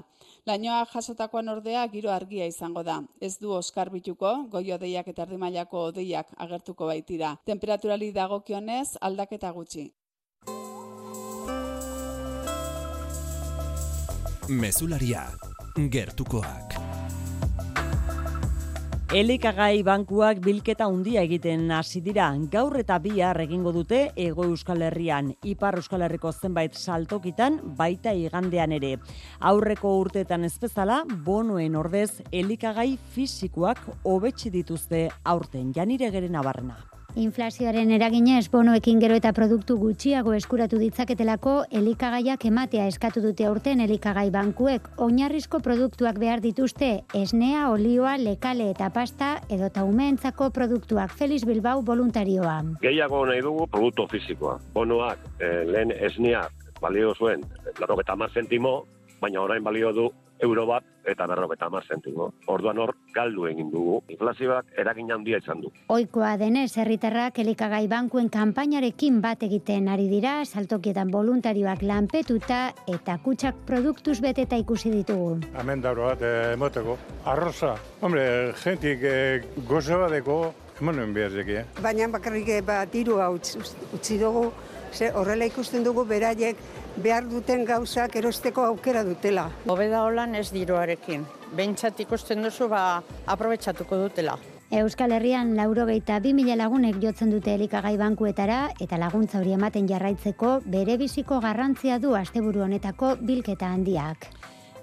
[0.49, 2.97] Lainoa jasotakoan ordea giro argia izango da.
[3.21, 7.35] Ez du oskar bituko, goio deiak eta erdimailako odeiak agertuko baitira.
[7.45, 9.91] Temperaturali dagokionez, aldaketa gutxi.
[14.47, 15.27] Mesularia,
[15.91, 16.77] gertukoak.
[19.07, 22.25] Elikagai bankuak bilketa handia egiten hasi dira.
[22.51, 28.75] Gaur eta bihar egingo dute Ego Euskal Herrian, Ipar Euskal Herriko zenbait saltokitan baita igandean
[28.75, 28.97] ere.
[29.39, 35.71] Aurreko urteetan ez bezala, bonoen ordez elikagai fisikoak hobetsi dituzte aurten.
[35.71, 36.96] Janire geren abarrena.
[37.15, 44.27] Inflazioaren eraginez bonoekin gero eta produktu gutxiago eskuratu ditzaketelako elikagaiak ematea eskatu dute aurten elikagai
[44.31, 44.89] bankuek.
[44.97, 52.59] Oinarrizko produktuak behar dituzte esnea, olioa, lekale eta pasta edo taumeentzako produktuak Feliz Bilbao voluntarioa.
[52.81, 54.59] Gehiago nahi dugu produktu fizikoa.
[54.73, 56.47] Bonoak eh, lehen esnea
[56.81, 57.41] balio zuen,
[57.79, 58.85] laro eta zentimo,
[59.21, 60.11] baina orain balio du
[60.43, 62.31] euro bat eta berroketa hamar zentimo.
[62.51, 64.01] Orduan hor galdu egin dugu.
[64.11, 65.71] Inflazioak eragin handia izan du.
[65.93, 73.63] Oikoa denez herritarrak elikagai bankuen kanpainarekin bat egiten ari dira, saltokietan voluntarioak lanpetuta eta kutsak
[73.65, 75.37] produktuz beteta ikusi ditugu.
[75.57, 76.97] Hemen dauro bat eh, emoteko.
[77.25, 80.39] Arroza, hombre, jentik eh, gozo badeko
[80.77, 81.63] Emonen behar eh?
[81.81, 84.51] Baina bakarrik eh, bat dirua utzi dugu,
[84.97, 86.57] ze horrela ikusten dugu beraiek
[87.03, 89.47] behar duten gauzak erosteko aukera dutela.
[89.67, 91.25] Hobeda holan ez diruarekin.
[91.57, 94.37] Bentsat ikusten duzu ba aprobetsatuko dutela.
[94.81, 99.87] Euskal Herrian lauro geita bi mila lagunek jotzen dute elikagai bankuetara eta laguntza hori ematen
[99.87, 104.27] jarraitzeko bere biziko garrantzia du asteburu honetako bilketa handiak.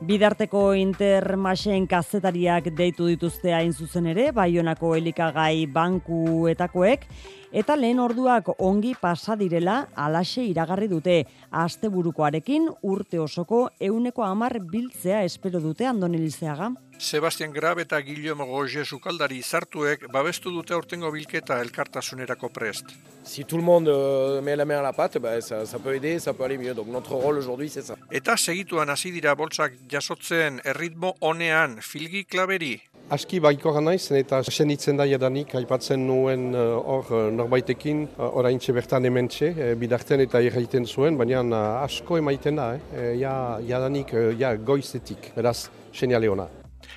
[0.05, 7.07] Bidarteko intermasen kazetariak deitu dituzte hain zuzen ere, baionako elikagai bankuetakoek,
[7.55, 11.21] eta lehen orduak ongi pasa direla alaxe iragarri dute
[11.65, 16.73] asteburukoarekin urte osoko euneko amar biltzea espero dute andon elizeaga.
[16.99, 22.95] Sebastian Grab eta Guillermo Goje sukaldari zartuek babestu dute aurtengo bilketa elkartasunerako prest.
[23.25, 25.95] Si tout le monde euh, met la main à la pâte, bah, ça, ça peut
[25.95, 26.75] aider, ça peut aller mieux.
[26.75, 27.97] Donc notre rôle aujourd'hui, c'est ça.
[28.11, 32.81] Eta segituan hasi dira boltsak jasotzen erritmo honean filgi klaveri.
[33.15, 39.51] Aski baiko naiz eta senitzen da jadanik, aipatzen nuen hor norbaitekin, orain bertan hemen txe,
[39.79, 41.43] bidartzen eta irraiten zuen, baina
[41.85, 43.13] asko emaiten da, eh?
[43.21, 46.49] ja, jadanik ja, goizetik, beraz, seniale hona.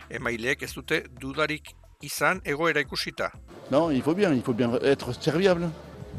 [0.09, 1.69] Emaileek ez dute dudarik
[2.01, 3.29] izan egoera ikusita.
[3.69, 5.69] Non, il faut bien, il faut bien être serviable.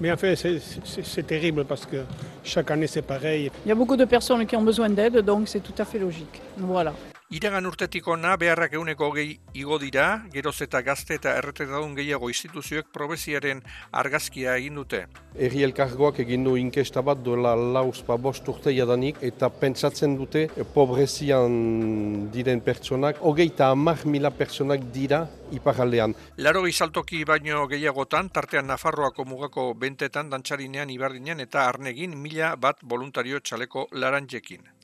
[0.01, 2.05] Mais en fait, c'est terrible parce que
[2.45, 3.51] chaque année c'est pareil.
[3.65, 5.99] Il y a beaucoup de personnes qui ont besoin d'aide, donc c'est tout à fait
[5.99, 6.41] logique.
[6.57, 6.93] Voilà.
[7.29, 12.87] Iragan urtetik ona beharrak euneko gehi igo dira, geroz eta gazte eta erretetadun gehiago instituzioek
[12.89, 13.61] probeziaren
[13.93, 15.03] argazkia egin dute.
[15.37, 22.31] Erri elkargoak egin du inkesta bat duela lauspa bost urte jadanik eta pentsatzen dute pobrezian
[22.33, 26.17] diren pertsonak, hogeita hamar mila pertsonak dira iparaldean.
[26.41, 33.45] Laro gizaltoki baino gehiagotan, tartean Nafarroako mugako bentetan, dantzarinean, ibardinean eta arnegin mila bat voluntario
[33.45, 34.78] txaleko larantzekin.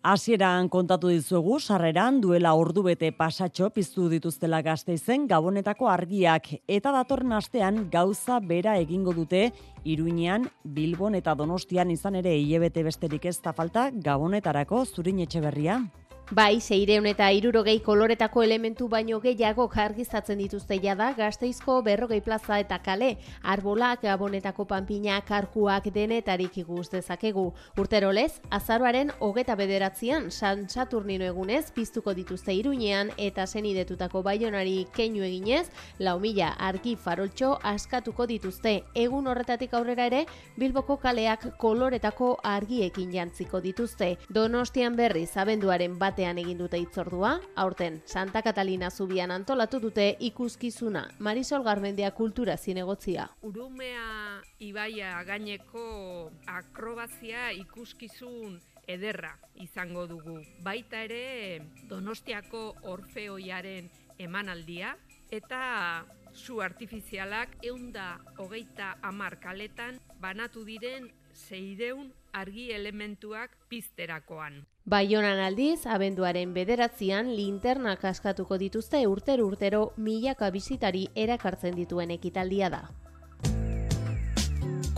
[0.00, 7.36] Hasieran kontatu dizuegu sarreran duela ordu bete pasatxo piztu dituztela gazteizen gabonetako argiak eta datorren
[7.36, 9.50] astean gauza bera egingo dute
[9.84, 15.82] Iruinean, Bilbon eta Donostian izan ere hilebete besterik ez da falta gabonetarako zurin etxe berria.
[16.30, 22.76] Bai, zeireun eta irurogei koloretako elementu baino gehiago jargizatzen dituzte jada gazteizko berrogei plaza eta
[22.78, 27.48] kale, arbolak, gabonetako panpinak, karkuak denetarik iguz dezakegu.
[27.76, 35.66] Urterolez, azaroaren hogeta bederatzean, San Saturnino egunez, piztuko dituzte iruinean eta zenidetutako baionari keinu eginez,
[35.98, 38.84] lau mila argi faroltxo askatuko dituzte.
[38.94, 40.22] Egun horretatik aurrera ere,
[40.54, 44.14] Bilboko kaleak koloretako argiekin jantziko dituzte.
[44.30, 51.06] Donostian berriz, abenduaren bate batean egin dute itzordua, aurten Santa Catalina zubian antolatu dute ikuskizuna
[51.18, 53.24] Marisol Garmendia kultura zinegotzia.
[53.40, 59.32] Urumea ibaia gaineko akrobazia ikuskizun ederra
[59.64, 60.36] izango dugu.
[60.62, 64.92] Baita ere Donostiako Orfeoiaren emanaldia
[65.32, 66.04] eta
[66.34, 74.66] zu artifizialak eunda hogeita amar kaletan banatu diren zeideun argi elementuak pizterakoan.
[74.90, 82.82] Baionan aldiz, abenduaren bederatzean linternak askatuko dituzte urtero urtero milaka bizitari erakartzen dituen ekitaldia da.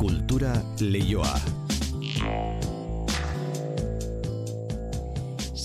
[0.00, 1.34] Kultura leioa.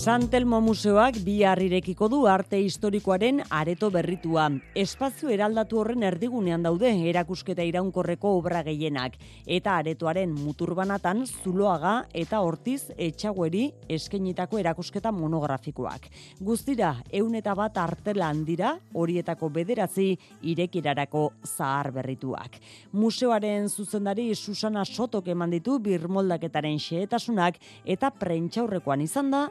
[0.08, 4.46] Santelmo Museoak bi harrirekiko du arte historikoaren areto berritua.
[4.80, 9.18] Espazio eraldatu horren erdigunean daude erakusketa iraunkorreko obra gehienak.
[9.44, 13.66] Eta aretoaren muturbanatan zuloaga eta hortiz etxagueri
[13.98, 16.08] eskenitako erakusketa monografikoak.
[16.40, 20.14] Guztira, eun eta bat artela handira horietako bederatzi
[20.54, 22.56] irekirarako zahar berrituak.
[22.96, 29.44] Museoaren zuzendari Susana Sotok eman ditu birmoldaketaren xehetasunak eta prentxaurrekoan izan da,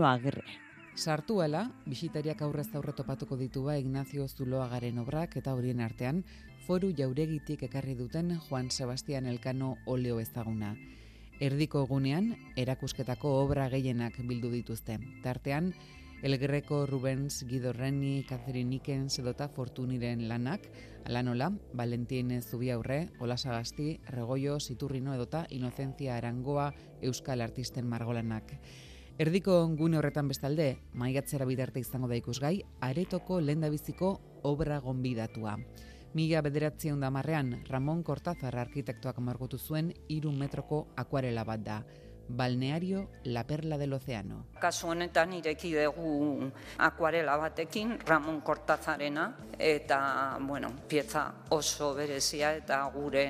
[0.00, 0.44] Ainhoa Agirre.
[0.96, 6.22] Sartuela, bisitariak aurrez aurre topatuko ditu ba Ignacio Zuloagaren obrak eta horien artean
[6.64, 10.72] foru jauregitik ekarri duten Juan Sebastian Elkano oleo ezaguna.
[11.38, 14.96] Erdiko egunean, erakusketako obra gehienak bildu dituzte.
[15.22, 15.74] Tartean,
[16.22, 20.70] El Greco, Rubens, Guido Renni, Catherine Nikens edota Fortuniren lanak,
[21.04, 26.72] alanola, Valentin Zubiaurre, Olasagasti, Regoio, Siturrino edota Inocencia Arangoa,
[27.02, 28.56] Euskal Artisten margolanak.
[29.20, 30.66] Erdiko gune horretan bestalde,
[30.96, 34.14] maigatzera bidarte izango da ikusgai, aretoko lendabiziko
[34.48, 35.58] obra gonbidatua.
[36.16, 41.82] Mila bederatzen da marrean, Ramon Cortazar arkitektoak margotu zuen iru metroko akuarela bat da.
[42.30, 44.38] Balneario La Perla del Oceano.
[44.62, 46.48] Kasu honetan ireki dugu
[46.78, 49.26] akuarela batekin Ramon Cortazarena
[49.58, 53.28] eta bueno, pieza oso berezia eta gure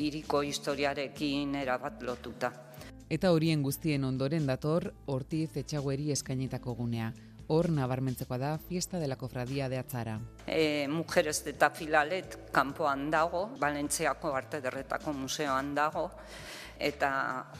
[0.00, 2.69] iriko historiarekin erabat lotuta.
[3.10, 7.08] Eta horien guztien ondoren dator Ortiz Etxagueri eskainetako gunea.
[7.50, 10.20] Hor nabarmentzekoa da Fiesta de la Cofradía de Atzara.
[10.46, 16.04] E, mujeres de Tafilalet kanpoan dago, Valentziako Arte Derretako Museoan dago,
[16.78, 17.10] eta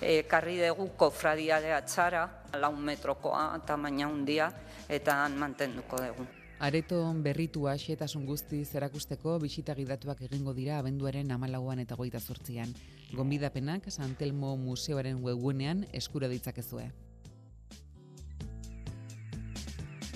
[0.01, 2.23] ekarri dugu Kofradia de Atzara,
[2.55, 4.53] lau metrokoa, tamaina handia
[4.89, 6.29] eta mantenduko dugu.
[6.61, 12.71] Areto berritua xetasun guzti zerakusteko bisita gidatuak egingo dira abenduaren amalauan eta goita zortzian.
[13.11, 16.85] Gonbidapenak Santelmo Museoaren webgunean eskura ditzakezue.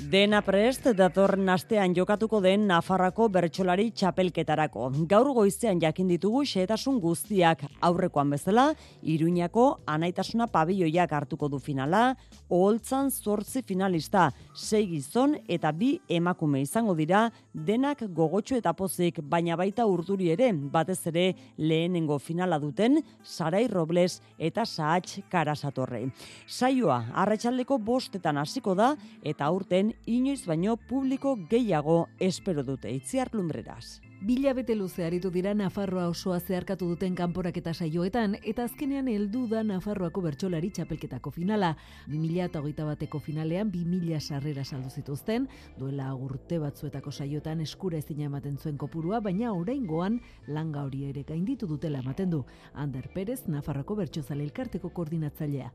[0.04, 4.90] Dena prest, datorren astean jokatuko den Nafarrako bertsolari txapelketarako.
[5.08, 8.66] Gaur goizean jakin ditugu xeetasun guztiak aurrekoan bezala,
[9.00, 12.02] Iruñako anaitasuna pabilloiak hartuko du finala,
[12.50, 19.56] oholtzan zortzi finalista, sei gizon eta bi emakume izango dira, denak gogotxo eta pozik, baina
[19.56, 26.04] baita urduri ere, batez ere lehenengo finala duten, Sarai Robles eta Saatx Karasatorre.
[26.46, 28.92] Saioa, arratsaldeko bostetan hasiko da,
[29.24, 34.00] eta aurten inoiz baino publiko gehiago espero dute itziar lundreraz.
[34.24, 39.42] Bila bete luze aritu dira Nafarroa osoa zeharkatu duten kanporak eta saioetan, eta azkenean heldu
[39.50, 41.74] da Nafarroako bertsolari txapelketako finala.
[42.08, 48.78] 2008 bateko finalean 2000 sarrera saldu zituzten, duela urte batzuetako saioetan eskura ezin ematen zuen
[48.80, 52.44] kopurua, baina oraingoan langa hori ere gainditu dutela ematen du.
[52.72, 55.72] Ander Perez, Nafarroako bertsozale elkarteko koordinatzailea.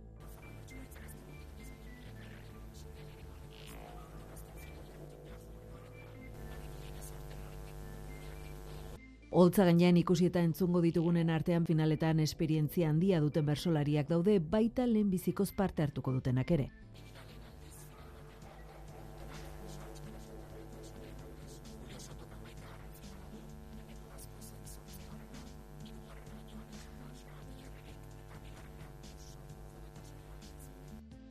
[9.32, 15.52] Holtza gainean ikusi eta entzungo ditugunen artean finaletan esperientzia handia duten bersolariak daude baita lehenbizikoz
[15.54, 16.70] parte hartuko dutenak ere.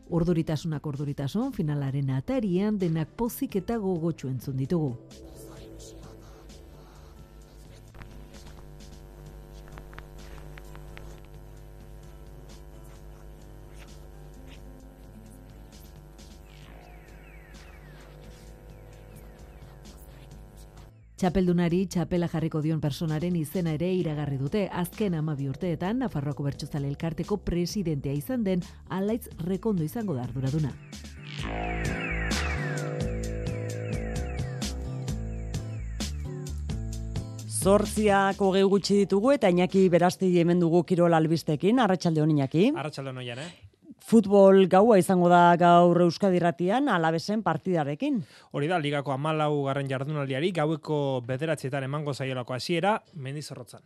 [0.09, 4.95] Urduritasunak urduritasun finalaren atarian denak pozik eta gogotsu entzun ditugu.
[21.19, 24.61] Txapeldunari txapela jarriko dion personaren izena ere iragarri dute.
[24.71, 30.71] Azken ama urteetan, Nafarroako bertsozale elkarteko presidentea izan den alaitz rekondo izango da arduraduna.
[37.49, 41.81] Zortziak hogei gutxi ditugu eta Iñaki berazti hemen dugu kirol albistekin.
[41.81, 42.71] Arratxalde hon Iñaki.
[42.77, 43.68] Arratxalde hon eh?
[44.09, 48.23] Futbol gaua izango da gaur Euskadirratian alabesen partidarekin.
[48.57, 53.85] Hori da, ligako amalau garren jardunaldiari, gaueko bederatzietan emango zaiolako hasiera mendizorrotzan.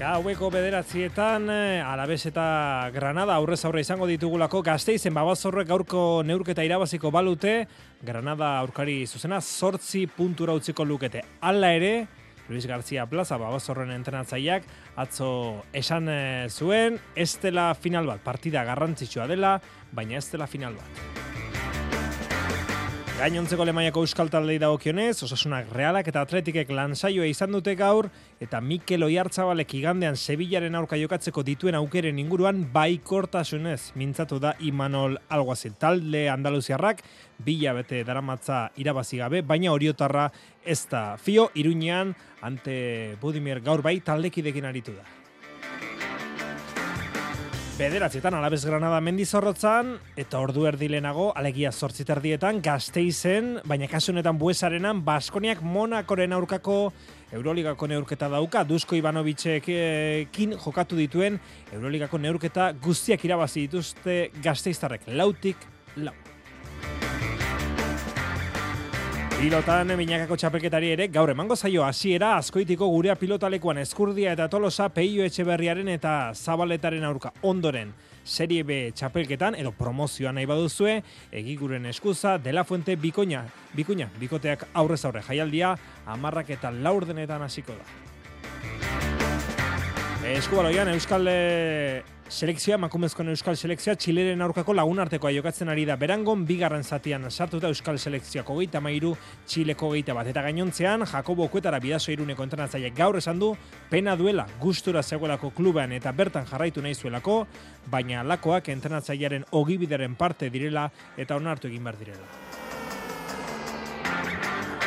[0.00, 7.10] Gaueko bederatzietan, eh, alabez eta Granada aurrez aurre izango ditugulako gazteizen babazorrek gaurko neurketa irabaziko
[7.12, 7.66] balute,
[8.00, 11.20] Granada aurkari zuzena sortzi puntura utziko lukete.
[11.42, 12.06] Hala ere,
[12.48, 14.64] Luis García Plaza babazorren entrenatzaileak
[14.96, 19.58] atzo esan eh, zuen, ez dela final bat, partida garrantzitsua dela,
[19.92, 21.89] baina ez dela final bat.
[23.20, 28.06] Gainontzeko lemaiako euskal taldei dagokionez, osasunak realak eta atletikek lansaioa izan dute gaur,
[28.40, 35.76] eta Mikel Oiartzabalek igandean Sevillaren aurka jokatzeko dituen aukeren inguruan baikortasunez mintzatu da Imanol Alguazil.
[35.76, 37.04] Talde Andaluziarrak
[37.44, 40.30] bila bete daramatza irabazi gabe, baina oriotarra
[40.64, 45.19] ez da fio, iruñean, ante Budimir gaur bai taldekidekin aritu da.
[47.80, 56.36] Bederatzietan alabez granada mendizorrotzan, eta ordu erdilenago, alegia zortziterdietan, gazteizen, baina kasunetan buesarenan, Baskoniak Monakoren
[56.36, 56.76] aurkako
[57.32, 61.40] Euroligako neurketa dauka, Dusko Ivanoviczekin jokatu dituen
[61.72, 65.64] Euroligako neurketa guztiak irabazi dituzte gazteiztarrek, lautik
[66.04, 66.12] lau.
[69.40, 71.80] Pilotan binakako txapelketari ere gaur emango zaio.
[71.86, 77.94] Hasiera askoitiko gurea pilotalekuan eskurdia eta tolosa peio etxeberriaren eta zabaletaren aurka ondoren.
[78.20, 80.98] Serie B txapelketan edo promozioa nahi baduzue
[81.32, 85.72] egiguren eskuza dela fuente bikoina, bikuina, bikoteak aurrez aurre jaialdia
[86.04, 87.88] amarrak eta laurdenetan hasiko da.
[90.36, 95.96] Eskubaloian, Euskal eh, selekzioa, makumezkoen Euskal selekzioa, Txileren aurkako lagunartekoa jokatzen ari da.
[95.98, 99.16] Berangon, bigarren zatian sartuta Euskal selekzioa kogeita mairu,
[99.46, 100.30] Txileko geita bat.
[100.30, 103.50] Eta gainontzean, Jakobo Okuetara bidazo iruneko entrenatzaile gaur esan du,
[103.90, 107.42] pena duela gustura zegoelako klubean eta bertan jarraitu nahi zuelako,
[107.90, 112.49] baina lakoak entrenatzailearen ogibideren parte direla eta onartu egin behar direla.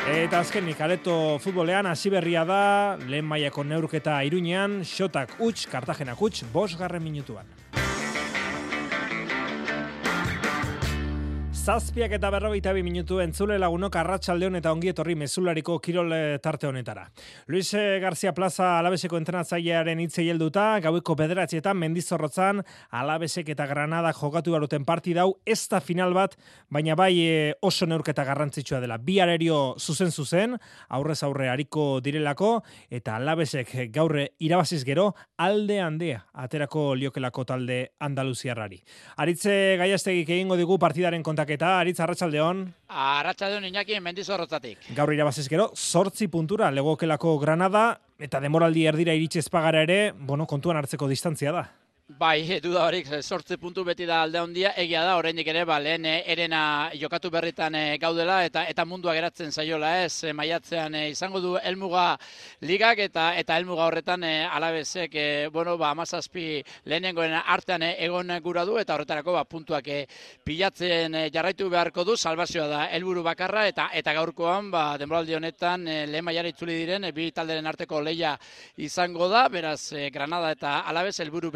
[0.03, 6.43] Eta azkenik, areto futbolean hasi berria da, lehen mailako neurketa iruñean, xotak huts, kartagenak huts,
[6.51, 7.47] bos garren minutuan.
[11.63, 16.67] Zazpiak eta berrogeita bi minutu entzule lagunok arratsaldeon eta ongi etorri mezulariko kirol eh, tarte
[16.67, 17.05] honetara.
[17.47, 22.59] Luis eh, García Plaza alabeseko entrenatzailearen hitze helduta, gaueko bederatzietan mendizorrotzan
[22.91, 26.35] alabesek eta Granada jokatu baruten partidau, ez da final bat,
[26.67, 28.99] baina bai eh, oso neurketa garrantzitsua dela.
[28.99, 30.57] Bi arerio zuzen zuzen,
[30.89, 32.57] aurrez aurre hariko direlako,
[32.91, 38.83] eta alabesek gaurre irabaziz gero, alde handea aterako liokelako talde Andaluziarrari.
[39.15, 42.65] Aritze gaiastegik egingo digu partidaren kontak eta Aritz Arratsaldeon.
[42.89, 44.89] Arratsaldeon Iñaki Mendizorrotzatik.
[44.97, 50.77] Gaur irabaziz gero 8 puntura legokelako Granada eta demoraldi erdira iritsi espagara ere, bueno, kontuan
[50.77, 51.63] hartzeko distantzia da.
[52.19, 56.05] Bai, duda horik, sortze puntu beti da alde handia, egia da, oraindik ere, ba, lehen
[56.05, 61.39] eh, erena jokatu berritan eh, gaudela, eta eta mundua geratzen zaiola ez, eh, maiatzean izango
[61.41, 62.17] du elmuga
[62.67, 65.15] ligak, eta eta elmuga horretan alabezek,
[65.53, 66.61] bueno, ba, amazazpi
[66.91, 69.89] lehenengoen artean egon gura du, eta horretarako ba, puntuak
[70.43, 76.25] pilatzen jarraitu beharko du, salvazioa da helburu bakarra, eta eta gaurkoan, ba, denboraldi honetan, lehen
[76.25, 78.35] maiara itzuli diren, bi talderen arteko leia
[78.77, 81.51] izango da, beraz, Granada eta alabez, helburu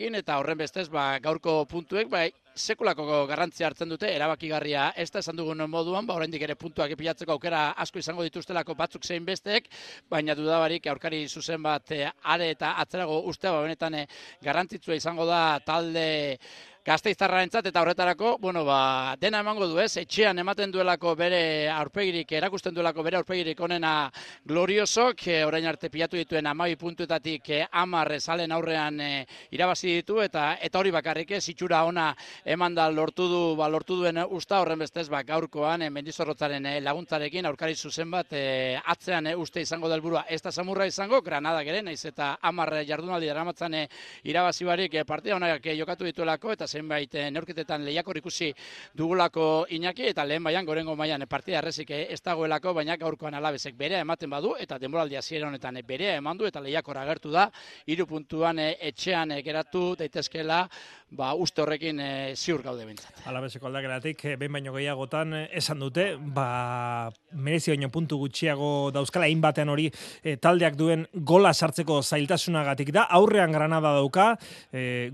[0.00, 4.92] beretsuekin, eta horren bestez ba, gaurko puntuek bai sekulako garrantzia hartzen dute erabakigarria.
[4.96, 9.04] Ez da esan dugun moduan ba oraindik ere puntuak epilatzeko aukera asko izango dituztelako batzuk
[9.04, 9.68] zein bestek
[10.10, 14.06] baina dudabarik aurkari zuzen bat eh, are eta atzerago ustea ba benetan eh,
[14.42, 16.38] garrantzitsua izango da talde
[16.80, 22.72] gazteiztarrarentzat eta horretarako, bueno, ba, dena emango du ez, etxean ematen duelako bere aurpegirik, erakusten
[22.72, 23.92] duelako bere aurpegirik onena
[24.48, 29.10] gloriosok, e, orain arte pilatu dituen amai puntuetatik e, amar salen aurrean e,
[29.52, 32.06] irabazi ditu, eta eta hori bakarrik ez, itxura ona
[32.44, 36.74] eman da lortu du, ba, lortu duen usta horren bestez, ba, gaurkoan, e, mendizorrotzaren e,
[36.80, 40.24] laguntzarekin, aurkari zuzen bat, e, atzean e, uste izango da helburua.
[40.32, 43.86] Ez da samurra izango, Granada geren, naiz eta amar jardunaldi daramatzen e,
[44.32, 48.50] irabazi barik e, partida honak jokatu dituelako, eta zenbait eh, neurketetan lehiakor ikusi
[48.96, 53.76] dugulako Iñaki eta lehen baian gorengo mailan partida errezik eh, ez dagoelako baina gaurkoan alabezek
[53.78, 57.48] berea ematen badu eta denboraldi hasiera honetan eh, berea eman du eta lehiakor agertu da
[57.86, 60.62] hiru puntuan etxean geratu daitezkeela
[61.10, 61.98] ba uste horrekin
[62.38, 63.24] ziur gaude bentzat.
[63.26, 69.88] Alabezeko aldakeratik behin baino gehiagotan esan dute ba merezi baino puntu gutxiago dauzkala batean hori
[70.40, 74.36] taldeak duen gola sartzeko zailtasunagatik da aurrean granada dauka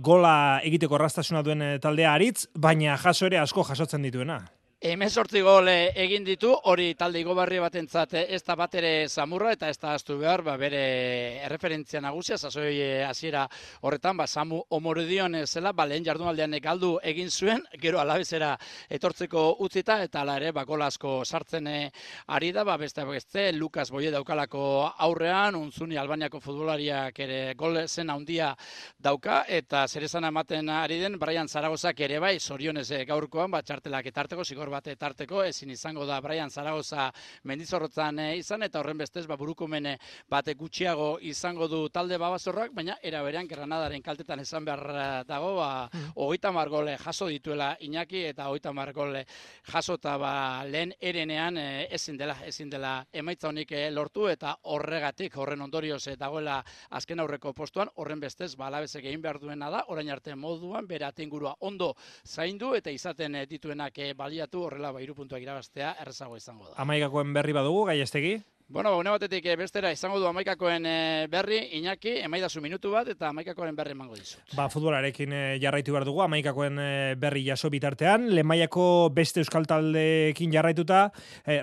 [0.04, 4.42] gola egiteko rastasuna duen eh, taldea aritz, baina jaso ere asko jasotzen dituena.
[4.84, 9.70] Hemen sortzi gol egin ditu, hori talde igobarri batentzat ez da bat ere zamurra eta
[9.72, 13.46] ez da astu behar, ba, bere erreferentzia nagusia, zazoi eh, hasiera
[13.80, 18.50] horretan, ba, samu omordion zela, ba, lehen jardunaldean galdu egin zuen, gero alabezera
[18.90, 21.90] etortzeko utzita, eta ala ere, ba, gol asko sartzen eh,
[22.36, 28.12] ari da, ba, beste beste, Lukas Boie daukalako aurrean, unzuni Albaniako futbolariak ere gol zen
[28.12, 28.52] handia
[28.98, 34.12] dauka, eta zer ematen ari den, Brian Zaragozak ere bai, zorionez eh, gaurkoan, ba, txartelak
[34.12, 37.08] etarteko, zigor bat tarteko, ezin izango da Brian Zaragoza
[37.48, 39.88] mendizorrotzan eh, izan, eta horren bestez, ba, burukumen
[40.30, 45.54] bate gutxiago izango du talde babazorrak, baina era berean Granadaren kaltetan esan behar eh, dago,
[45.60, 46.12] ba, mm.
[46.26, 49.24] ogeita margole jaso dituela Iñaki, eta ogeita margole
[49.70, 50.32] jaso eta ba,
[50.68, 56.60] lehen erenean eh, ezin dela, ezin dela emaitza honik lortu, eta horregatik, horren ondorioz dagoela
[56.90, 61.06] azken aurreko postuan, horren bestez, ba, alabezek egin behar duena da, orain arte moduan, bere
[61.08, 66.74] atengurua ondo zaindu, eta izaten dituenak baliatu horrela ba puntuak irabaztea errezago izango da.
[66.76, 68.42] Amaikakoen berri badugu, gaiestegi?
[68.68, 73.28] Bueno, une batetik eh, bestera izango du amaikakoen eh, berri, Iñaki, emaidazu minutu bat eta
[73.28, 74.40] amaikakoen berri emango dizut.
[74.58, 76.80] Ba, futbolarekin eh, jarraitu behar dugu, amaikakoen
[77.22, 81.04] berri jaso bitartean, lemaiako beste euskal taldeekin jarraituta,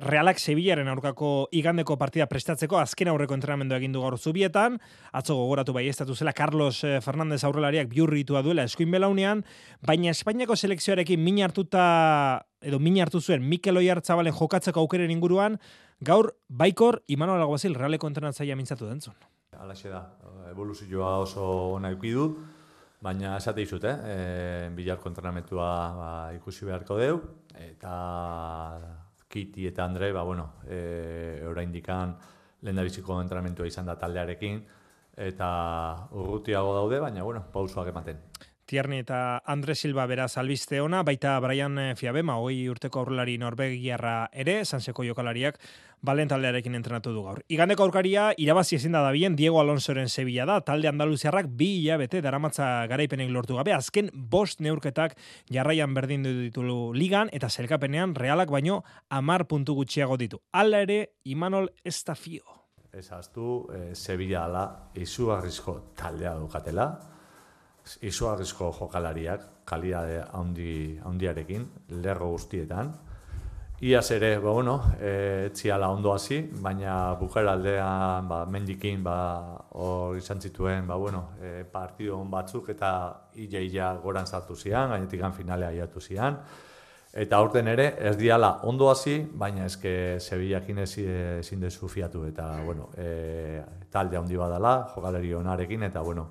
[0.06, 4.80] realak Sevillaren aurkako igandeko partida prestatzeko, azken aurreko entrenamendu egin du gaur zubietan,
[5.12, 9.44] atzo gogoratu bai estatu zela Carlos Fernandez aurrelariak biurritua duela eskuin belaunean,
[9.84, 15.59] baina Espainiako selekzioarekin min hartuta edo min hartu zuen Mikel Oiartzabalen jokatzeko aukeren inguruan,
[15.99, 19.16] gaur baikor Imanol Alguazil realeko entrenatzaia mintzatu dentzun.
[19.59, 20.01] Alaxe da,
[20.49, 21.45] evoluzioa oso
[21.78, 22.28] ona du,
[23.03, 23.95] baina esate izut, eh?
[24.03, 27.22] E, bilarko entrenamentua ba, ikusi beharko deu,
[27.59, 27.95] eta
[29.28, 32.16] Kiti eta Andre, ba, bueno, e, orain dikan
[32.61, 34.64] lehen da entrenamentua izan da taldearekin,
[35.18, 38.18] eta urrutiago daude, baina, bueno, pausuak ematen.
[38.66, 44.30] Tierni eta Andre Silva beraz albiste ona, baita Brian eh, Fiabema, hoi urteko aurrelari norbegiarra
[44.32, 45.59] ere, sanseko jokalariak,
[46.03, 47.41] balen taldearekin entrenatu du gaur.
[47.51, 52.22] Igandeko aurkaria, irabazi ezin da da bien, Diego Alonsoren Sevilla da, talde Andaluziarrak bi hilabete
[52.24, 55.16] daramatza garaipenek lortu gabe, azken bost neurketak
[55.51, 60.39] jarraian berdin ditu ligan, eta zelkapenean realak baino amar puntu gutxiago ditu.
[60.51, 62.43] Hala ere, Imanol Estafio.
[62.93, 67.12] Ez aztu, eh, Sevilla ala, izugarrizko taldea dukatela,
[68.02, 71.66] izugarrizko jokalariak, kalidade handi, handiarekin,
[72.04, 72.94] lerro guztietan.
[73.84, 79.16] Iaz ere, ba, bueno, e, etziala ondo hasi, baina bukera aldean, ba, mendikin, ba,
[79.76, 82.92] hor izan zituen, ba, bueno, e, partido batzuk eta
[83.36, 86.38] ia-ia goran zartu zian, gainetik finalea iatu zian.
[87.14, 92.90] Eta aurten ere, ez diala ondo hasi, baina eske Sevillakin ezin dezu fiatu, eta, bueno,
[92.96, 93.62] e,
[93.92, 96.30] talde handi badala, jokalari onarekin, eta, bueno,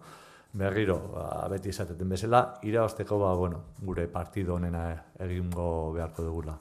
[0.52, 4.84] berriro, ba, beti esateten bezala, iraosteko ba, bueno, gure partido honena
[5.18, 6.58] egingo beharko dugula.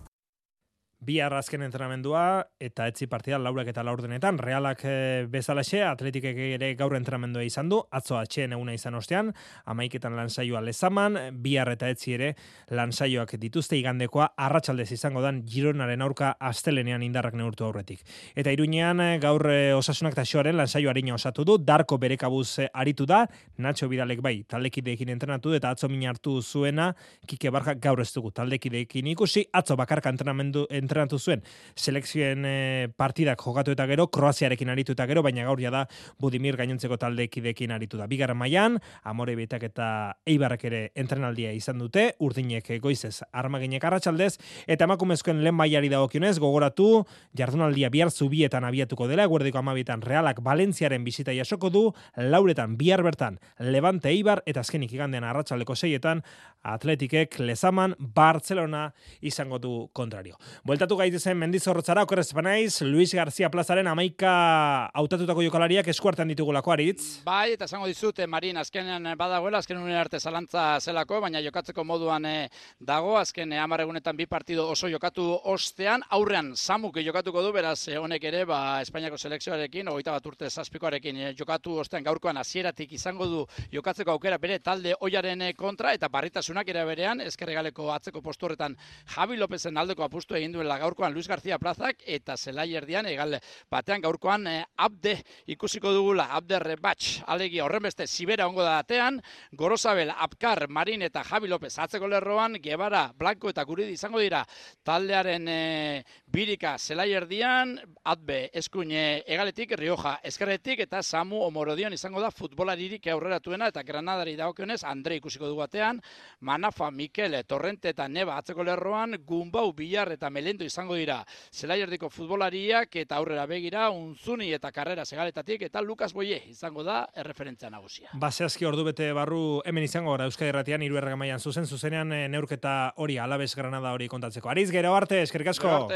[1.01, 4.37] Bi arrazken entrenamendua eta etzi partida laurak eta laurdenetan.
[4.37, 9.31] Realak e, bezalaxe, atletikek ere gaur entrenamendua izan du, atzo atxeen eguna izan ostean,
[9.65, 12.35] amaiketan lansaioa lezaman, bi eta etzi ere
[12.69, 13.79] lansaioak dituzte.
[13.81, 18.05] Igandekoa arratsaldez izango dan Gironaren aurka astelenean indarrak neurtu aurretik.
[18.35, 23.25] Eta iruñean gaur e, osasunak taxoaren lansaio harina osatu du, darko bere kabuz aritu da,
[23.57, 26.91] Nacho Bidalek bai, taldekideekin entrenatu eta atzo min hartu zuena,
[27.27, 31.41] Kike Barja gaur ez dugu taldekideekin ikusi, atzo bakarka entrenamendu entrenatu zuen
[31.75, 35.85] selekzioen e, partidak jokatu eta gero, Kroaziarekin aritu eta gero, baina gaur da
[36.19, 38.07] Budimir gainontzeko taldekidekin aritu da.
[38.07, 39.87] Bigarren mailan Amore Betak eta
[40.27, 44.35] Eibarrek ere entrenaldia izan dute, urdinek goizez armaginek arratsaldez
[44.67, 47.05] eta emakumezkoen lehen mailari dagokionez gogoratu
[47.37, 51.83] jardunaldia bihar zubietan abiatuko dela, guardiko amabitan realak Valentziaren bizita jasoko du,
[52.17, 56.23] lauretan bihar bertan Levante Eibar eta azkenik igandean arratsaldeko seietan
[56.61, 60.37] Atletikek Lezaman Barcelona izango du kontrario.
[60.81, 67.21] Bueltatu gaitezen mendizorrotzara, okorrez banaiz, Luis García Plazaren amaika autatutako jokalariak eskuartan ditugulako aritz.
[67.21, 72.25] Bai, eta esango dizute, Marin, azkenean badagoela, azken unien arte zalantza zelako, baina jokatzeko moduan
[72.25, 72.47] eh,
[72.79, 78.25] dago, azken amarregunetan bi partido oso jokatu ostean, aurrean Samuk jokatuko du, beraz, eh, honek
[78.31, 83.45] ere, ba, Espainiako selekzioarekin, ogeita bat urte zazpikoarekin eh, jokatu ostean gaurkoan hasieratik izango du
[83.69, 88.79] jokatzeko aukera bere talde oiaren kontra, eta barritasunak ere berean, eskerregaleko atzeko posturretan
[89.13, 94.01] Javi Lopezen aldeko apustu egin duela gaurkoan Luis García Plazak eta zelai erdian egal batean
[94.01, 95.17] gaurkoan eh, abde
[95.47, 101.23] ikusiko dugula abde rebatx alegi horren beste zibera ongo da atean Gorosabel, Abkar, Marin eta
[101.23, 104.43] Javi López atzeko lerroan Gebara, Blanco eta Guridi izango dira.
[104.83, 112.31] Taldearen eh, birika zelai erdian abde eskuine egaletik Rioja eskerretik eta Samu Omorodion izango da
[112.31, 116.01] futbolaririk aurreratuena eta Granadari dagokionez Andre ikusiko dugu atean
[116.39, 120.29] Manafa, Mikel, Torrente eta Neba atzeko lerroan Gumbau, Bilar eta
[120.61, 126.37] Melendo izango dira zelaierdiko futbolariak eta aurrera begira unzuni eta karrera segaletatik eta Lukas Boie
[126.49, 128.11] izango da erreferentzia nagusia.
[128.13, 132.93] Baseazki ordu bete barru hemen izango gara Euskadi Erratian hiru mailan zuzen zuzenean eh, neurketa
[132.97, 134.49] hori Alabes Granada hori kontatzeko.
[134.49, 135.89] Ariz gero arte, eskerrik asko.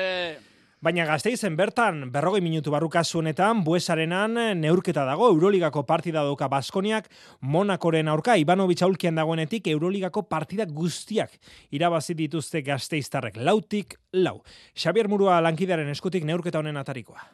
[0.85, 7.09] Baina gazteizen bertan, berrogei minutu barru honetan, buesarenan neurketa dago, Euroligako partida doka Baskoniak,
[7.41, 11.31] Monakoren aurka, Ivanovic aulkian dagoenetik, Euroligako partida guztiak
[11.71, 14.43] irabazi dituzte gazteiztarrek, lautik lau.
[14.75, 17.31] Xabier Murua lankidaren eskutik neurketa honen atarikoa.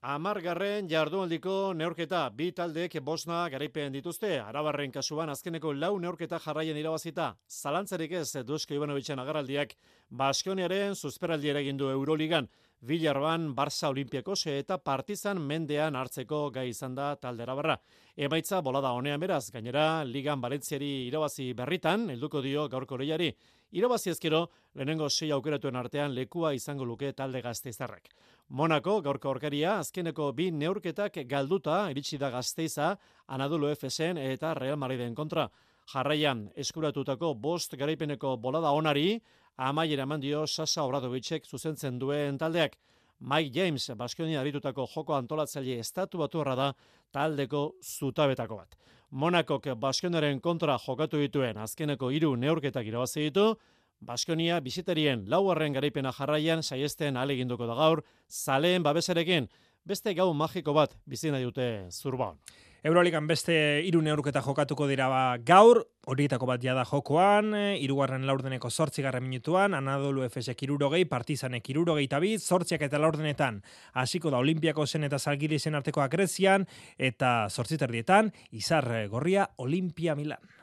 [0.00, 4.38] Amargarren jardunaldiko neurketa bi taldeek bosna garaipen dituzte.
[4.40, 7.34] Arabarren kasuan azkeneko lau neurketa jarraien irabazita.
[7.50, 9.74] Zalantzarik ez Dusko Ivanovicen agaraldiak
[10.08, 12.48] Baskoniaren susperaldiera egin du Euroligan.
[12.80, 17.74] Villarban, Barça Olimpiakos eta Partizan mendean hartzeko gai izan da taldera barra.
[18.16, 23.32] Emaitza bolada honean beraz, gainera Ligan Balentziari irabazi berritan, helduko dio gaurko reiari.
[23.72, 28.08] Irabazi ezkero, lehenengo sei aukeratuen artean lekua izango luke talde gazteizarrak.
[28.48, 32.94] Monako, gaurko aurkaria, azkeneko bi neurketak galduta, iritsi da gazteiza,
[33.26, 35.48] Anadolu FSN eta Real Madriden kontra.
[35.88, 39.18] Jarraian, eskuratutako bost garaipeneko bolada onari,
[39.58, 42.76] amaiera eman dio Sasa Obradovicek zuzentzen duen taldeak.
[43.20, 46.72] Mike James, Baskonia aritutako joko antolatzaile estatu batu da
[47.12, 48.76] taldeko zutabetako bat.
[49.10, 53.56] Monakok Baskonaren kontra jokatu dituen azkeneko hiru neurketak irabazi ditu,
[54.00, 59.48] Baskonia bisitarien lauarren garaipena jarraian saiesten aleginduko da gaur, zaleen babesarekin,
[59.84, 62.38] beste gau magiko bat bizina dute zurbaon.
[62.86, 69.18] Euroligan beste hiru neurketa jokatuko dira ba gaur, horietako bat jada jokoan, hirugarren laurdeneko 8.
[69.20, 73.58] minutuan, Anadolu Efes kirurogei, Partizanek irurogei eta bi, zortziak eta laurdenetan
[73.94, 80.57] hasiko da Olimpiako zen eta Zalgirizen arteko Grezian eta zortziterdietan, Izar Gorria Olimpia Milan.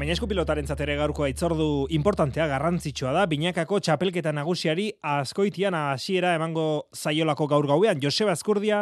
[0.00, 6.86] Baina esku pilotaren zatera gaurko aitzordu importantea, garrantzitsua da, binakako txapelketa nagusiari askoitian hasiera emango
[6.96, 8.78] zaiolako gaur gauean, Joseba Azkurdia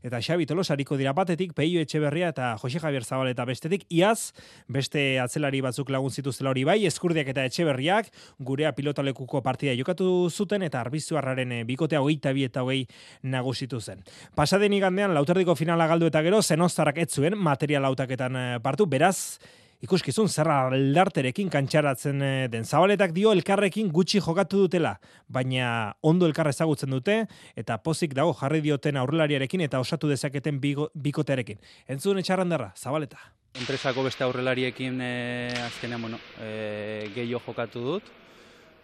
[0.00, 4.32] eta Xabi Tolosariko dira batetik, Peio Etxeberria eta Jose Javier Zabaleta bestetik, iaz,
[4.64, 8.08] beste atzelari batzuk lagun zituztela hori bai, Eskurdiak eta Etxeberriak,
[8.40, 12.86] gurea pilotalekuko partida jokatu zuten, eta arbizuarraren eh, bikotea hogeita bi eta hogei
[13.20, 14.00] nagusitu zen.
[14.34, 19.18] Pasaden igandean, lauterdiko finala galdu eta gero, zenoztarak etzuen material lautaketan eh, partu, beraz,
[19.82, 24.94] ikuskizun zerra aldarterekin kantxaratzen eh, den zabaletak dio elkarrekin gutxi jokatu dutela,
[25.28, 27.18] baina ondo elkar ezagutzen dute
[27.58, 31.58] eta pozik dago jarri dioten aurrelariarekin eta osatu dezaketen bikotearekin.
[31.90, 33.18] Entzun etxarran derra, zabaleta.
[33.58, 35.12] Enpresako beste aurrelariekin e,
[35.66, 38.06] azkenean, bueno, e, gehiago jokatu dut,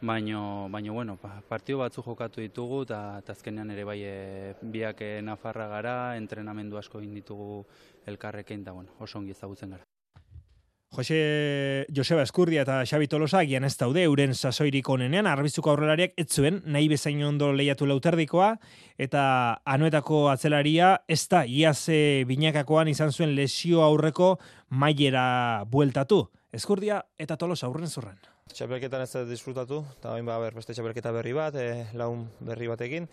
[0.02, 1.16] baino, baino bueno,
[1.48, 4.16] partio batzu jokatu ditugu eta azkenean ere bai e,
[4.60, 7.62] biak nafarra gara, entrenamendu asko egin ditugu
[8.06, 9.87] elkarrekin, eta bueno, oso ongi ezagutzen gara.
[10.88, 16.26] Jose Joseba Eskurdia eta Xabi Tolosa gian ez daude euren sasoirik onenean arbizuko aurrelariak ez
[16.32, 18.54] zuen nahi bezain ondo lehiatu lauterdikoa
[18.96, 19.22] eta
[19.68, 21.90] anuetako atzelaria ez da iaz
[22.26, 24.38] binakakoan izan zuen lesio aurreko
[24.70, 26.24] mailera bueltatu.
[26.52, 28.16] Eskurdia eta Tolosa aurren zurren.
[28.48, 33.04] Txapelketan ez da disfrutatu, eta bain ba, beste txapelketa berri bat, e, laun berri batekin,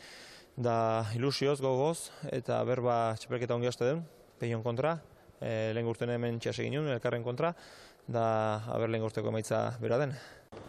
[0.55, 0.78] da
[1.17, 4.05] ilusioz, gogoz, eta berba txapelketa ongi den,
[4.39, 4.95] peion kontra,
[5.41, 7.53] e, lehen gurten hemen txas egin elkarren kontra,
[8.07, 10.13] da haber lehen gurteko emaitza bera den.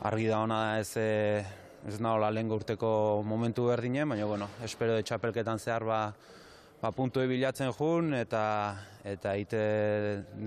[0.02, 1.44] Argi da ona ez, e,
[1.86, 6.00] ez nahola lehen gurteko momentu berdinen, baina bueno, espero de txapelketan zehar ba,
[6.80, 8.42] ba puntu bilatzen jun eta
[9.06, 9.60] eta ite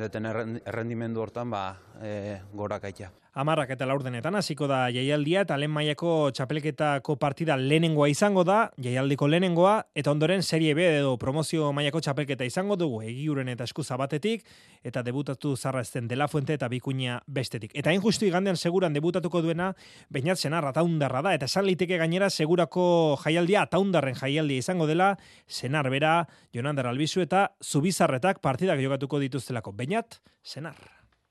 [0.01, 1.63] deten errendimendu hortan ba,
[2.01, 3.11] e, gorakaitea.
[3.39, 9.27] Amarrak eta laurdenetan hasiko da jaialdia eta lehen mailako txapelketako partida lehenengoa izango da, jaialdiko
[9.29, 14.43] lehenengoa, eta ondoren serie B edo promozio mailako txapelketa izango dugu egiuren eta esku zabatetik,
[14.83, 17.71] eta debutatu zarra ezten dela fuente eta bikuña bestetik.
[17.77, 19.69] Eta hain justu igandean seguran debutatuko duena,
[20.09, 25.13] bainat zenar ataundarra da, eta esan liteke gainera segurako jaialdia ataundarren jaialdia izango dela,
[25.47, 29.73] zenar bera, Jonander Albizu eta Zubizarretak partidak jokatuko dituztelako.
[29.77, 30.77] Bainat, zenar.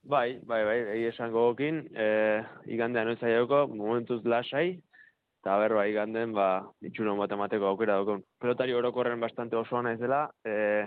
[0.08, 2.06] Bai, bai, bai, egi esan gogokin, e,
[2.74, 4.78] igandean noiz aioko, momentuz lasai,
[5.42, 8.22] eta ber, bai, iganden, ba, itxuno bat emateko aukera dukun.
[8.40, 10.86] Pelotari orokorren bastante osoa naiz dela, e,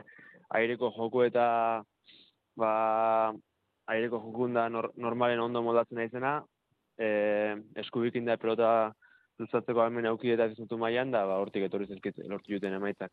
[0.61, 1.45] aireko joku eta,
[2.57, 2.71] ba,
[3.91, 6.39] aireko jokunda nor, normalen ondo moldatzen naizena,
[6.97, 7.11] e,
[7.83, 8.71] eskubikin da pelota
[9.41, 13.11] luzatzeko almen auki eta izutu mailan da, ba, hortik etorri zizkit, lortu juten emaitzak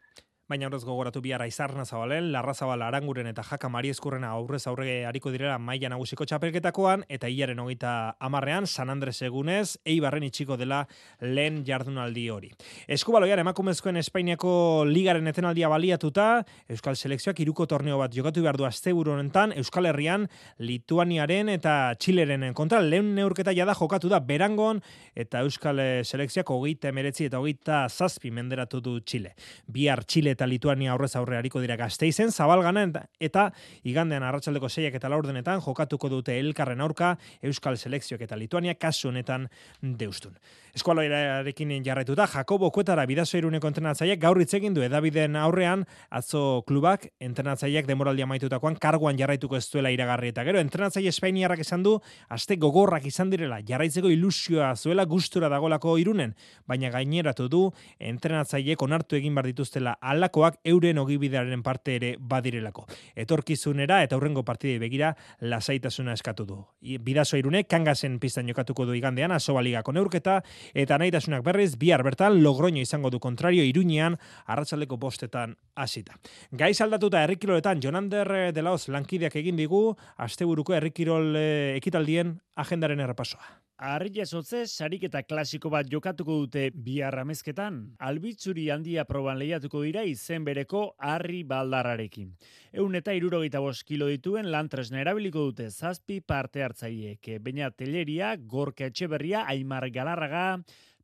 [0.48, 5.04] baina horrez gogoratu bihar aizarna zabalen, larra zabal aranguren eta jaka mari eskurrena aurrez aurre
[5.04, 7.90] hariko direla maila nagusiko txapelketakoan, eta hilaren hogeita
[8.24, 10.86] amarrean, San Andres egunez, eibarren itxiko dela
[11.20, 12.52] lehen jardunaldi hori.
[12.88, 16.28] Eskubaloian emakumezkoen Espainiako ligaren etenaldia baliatuta,
[16.72, 20.28] Euskal Selekzioak iruko torneo bat jokatu behar du azte honetan, Euskal Herrian,
[20.58, 24.80] Lituaniaren eta Txileren kontra, lehen neurketa jada jokatu da berangon,
[25.14, 29.34] eta Euskal Selekzioak hogeita emeretzi eta hogeita zazpi menderatu du Txile.
[29.68, 32.86] Bihar Txile eta Lituania aurrez aurre hariko dira gazteizen, zabalgana
[33.18, 33.48] eta
[33.82, 39.48] igandean arratsaldeko seiak eta laurdenetan jokatuko dute elkarren aurka Euskal Selekzioak eta Lituania kasu honetan
[39.82, 40.38] deustun.
[40.78, 44.82] Eskualoirarekin jarraituta, Jakobo Kuetara bidazo iruneko entrenatzaileak gaur egin du.
[44.84, 50.28] Edabiden aurrean, atzo klubak entrenatzaileak demoraldia maitutakoan karguan jarraituko ez duela iragarri.
[50.28, 51.96] Eta gero entrenatzaile Espainiarrak esan du,
[52.28, 56.36] aste gogorrak izan direla, jarraitzeko ilusioa zuela gustura dagolako irunen,
[56.66, 57.64] baina gaineratu du
[57.98, 62.86] entrenatzaileek onartu egin bar dituztela ala delakoak euren ogibidearen parte ere badirelako.
[63.16, 66.58] Etorkizunera eta aurrengo partidei begira lasaitasuna eskatu du.
[67.00, 70.42] Bidazo irune, kangasen pistan jokatuko du igandean, asoba ligako neurketa,
[70.74, 76.18] eta nahitasunak berriz, bihar bertan, logroño izango du kontrario iruñean, arratsaldeko bostetan hasita.
[76.50, 83.67] Gaiz aldatuta errikiroletan, Jonander de Laos lankideak egin digu, asteburuko errikirol eh, ekitaldien agendaren errepasoa.
[83.78, 87.76] Arria sotze sarik eta klasiko bat jokatuko dute bi arramezketan.
[88.02, 92.32] Albitzuri handia proban lehiatuko dira izen bereko harri baldarrarekin.
[92.72, 97.30] Eun eta irurogeita bost kilo dituen lantresna erabiliko dute zazpi parte hartzaiek.
[97.38, 100.58] Baina teleria, gorka etxeberria, aimar galarraga,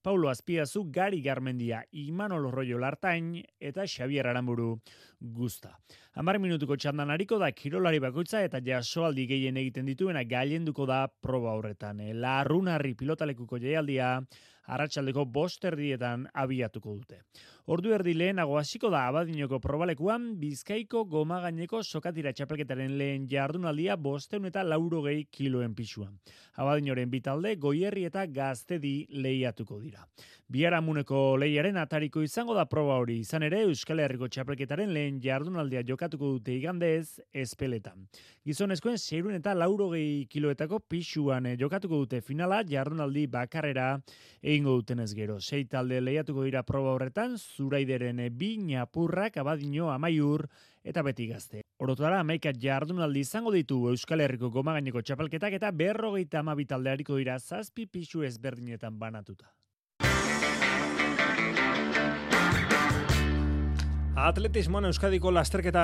[0.05, 4.83] Paulo Azpiazu, Gari Garmendia, Imanol Rollo Lartain eta Xavier Aramburu
[5.19, 5.71] Gusta.
[6.21, 11.55] Hamar minutuko txandan hariko da kirolari bakoitza eta jasoaldi gehien egiten dituena gailenduko da proba
[11.57, 12.03] horretan.
[12.21, 14.19] La Runarri pilotalekuko jaialdia
[14.77, 17.23] arratsaldeko bosterdietan abiatuko dute.
[17.65, 24.51] Ordu erdi lehenago hasiko da abadinoko probalekuan, bizkaiko goma gaineko sokatira txapelketaren lehen jardunaldia bosteun
[24.51, 26.19] eta lauro gehi kiloen pisuan.
[26.61, 30.05] Abadinoren bitalde, goierri eta gaztedi lehiatuko dira.
[30.53, 36.35] Biaramuneko lehiaren atariko izango da proba hori, izan ere Euskal Herriko txapelketaren lehen jardunaldia jokatuko
[36.37, 38.05] dute igandez espeletan.
[38.45, 43.89] Gizonezkoen zeirun eta lauro gehi kiloetako pisuan eh, jokatuko dute finala jardunaldi bakarrera
[44.43, 45.41] egingo duten ez gero.
[45.41, 50.47] Sei talde lehiatuko dira proba horretan, zuraideren bi napurrak abadino amaiur
[50.85, 51.63] eta beti gazte.
[51.79, 58.23] Orotara amaika jardunaldi izango ditu Euskal Herriko gomagaineko txapelketak eta berrogeita amabitaldeariko dira zazpi pisu
[58.23, 59.51] ezberdinetan banatuta.
[64.15, 65.81] Atletismoan Euskadiko lasterketa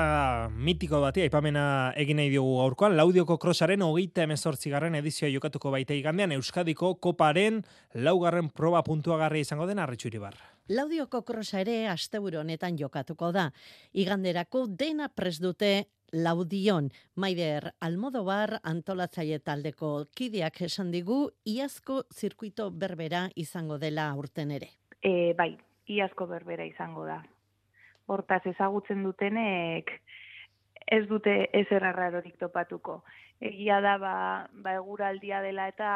[0.55, 1.65] mitiko bati aipamena
[1.99, 2.95] egin nahi diogu gaurkoan.
[2.95, 7.59] Laudioko krosaren hogeita emezortzigarren edizioa jokatuko baita igandean Euskadiko koparen
[7.93, 10.39] laugarren proba puntuagarri izango den arritxuri bar.
[10.69, 13.49] Laudioko krosa ere asteburu honetan jokatuko da.
[13.93, 16.89] Iganderako dena pres dute laudion.
[17.15, 24.71] Maider Almodobar antolatzaile taldeko kideak esan digu iazko zirkuito berbera izango dela urten ere.
[25.01, 25.55] E, bai,
[25.87, 27.21] iazko berbera izango da
[28.11, 29.91] hortaz ezagutzen dutenek
[30.91, 33.01] ez dute ezer arrarorik topatuko.
[33.41, 34.13] Egia da, ba,
[34.51, 35.91] ba eguraldia dela eta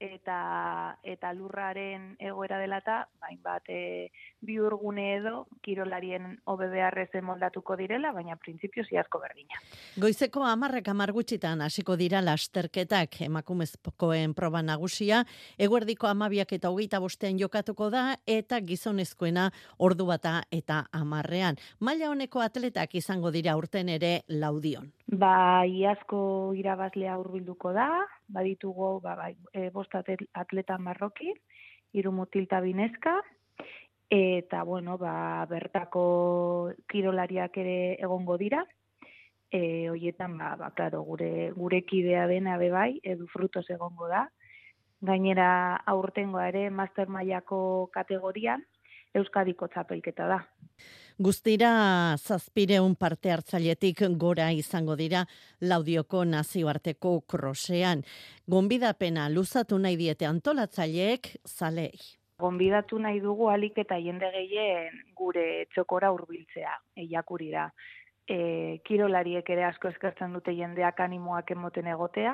[0.00, 4.08] eta eta lurraren egoera dela eta bain bat e,
[4.40, 9.60] biurgune edo kirolarien OBBRZ moldatuko direla, baina printzipio ziazko berdina.
[10.00, 15.24] Goizeko amarrek amargutxitan hasiko dira lasterketak emakumezkoen proba nagusia,
[15.58, 21.60] eguerdiko amabiak eta hogeita bostean jokatuko da, eta gizonezkoena ordu bata eta amarrean.
[21.78, 24.88] Maila honeko atletak izango dira urten ere laudion.
[25.10, 27.88] Ba, iazko irabazlea hurbilduko da,
[28.30, 31.32] baditugu ba, bai, e, bost atleta marroki,
[31.92, 33.20] hiru mutil bineska,
[34.08, 38.64] eta bueno, ba, bertako kirolariak ere egongo dira,
[39.50, 44.28] e, hoietan, ba, ba, claro, gure, gure kidea dena be bai, edu frutos egongo da,
[45.00, 48.62] gainera aurtengoa ere master mailako kategorian,
[49.12, 50.38] Euskadiko txapelketa da.
[51.20, 55.26] Guztira zazpireun parte hartzailetik gora izango dira
[55.60, 58.00] laudioko nazioarteko krosean.
[58.48, 61.92] Gonbidapena luzatu nahi diete antolatzaileek zalei.
[62.40, 66.72] Gonbidatu nahi dugu alik eta jende gehien gure txokora hurbiltzea,
[67.04, 67.66] eiakuri da.
[68.24, 72.32] E, kirolariek ere asko eskertzen dute jendeak animoak emoten egotea,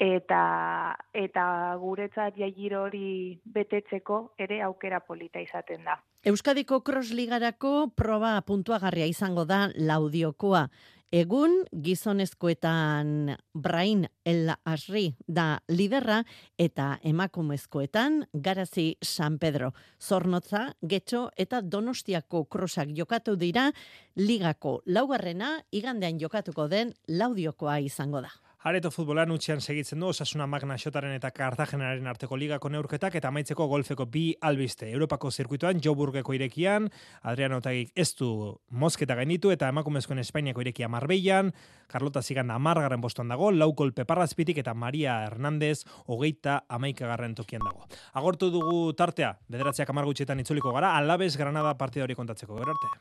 [0.00, 1.44] eta eta
[1.76, 5.98] guretzat jaigiro hori betetzeko ere aukera polita izaten da.
[6.24, 10.68] Euskadiko Cross Ligarako proba puntuagarria izango da laudiokoa.
[11.10, 16.20] Egun gizonezkoetan Brain El Asri da liderra
[16.56, 19.72] eta emakumezkoetan Garazi San Pedro.
[20.00, 23.72] Zornotza, Getxo eta Donostiako krosak jokatu dira
[24.14, 28.30] ligako laugarrena igandean jokatuko den laudiokoa izango da.
[28.60, 33.64] Areto futbolan utxean segitzen du Osasuna Magna Xotaren eta Kartagenaren arteko ligako neurketak eta amaitzeko
[33.70, 34.90] golfeko bi albiste.
[34.92, 36.90] Europako zirkuituan Joburgeko irekian,
[37.22, 38.28] Adriano Otagik ez du
[38.68, 41.54] mozketa gainitu eta emakumezkoen Espainiako irekia Marbeian,
[41.88, 47.88] Carlota Ziganda amargaren bostuan dago, Laukol Peparrazpitik eta Maria Hernandez hogeita amaikagarren tokian dago.
[48.12, 52.92] Agortu dugu tartea, bederatziak amargutxetan itzuliko gara, alabez Granada partida hori kontatzeko, gerarte.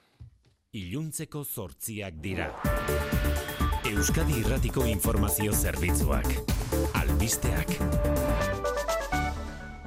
[0.80, 2.54] Iluntzeko zortziak dira.
[4.00, 6.32] Euskadi Irratiko Informazio Zerbitzuak.
[7.02, 8.29] Albisteak.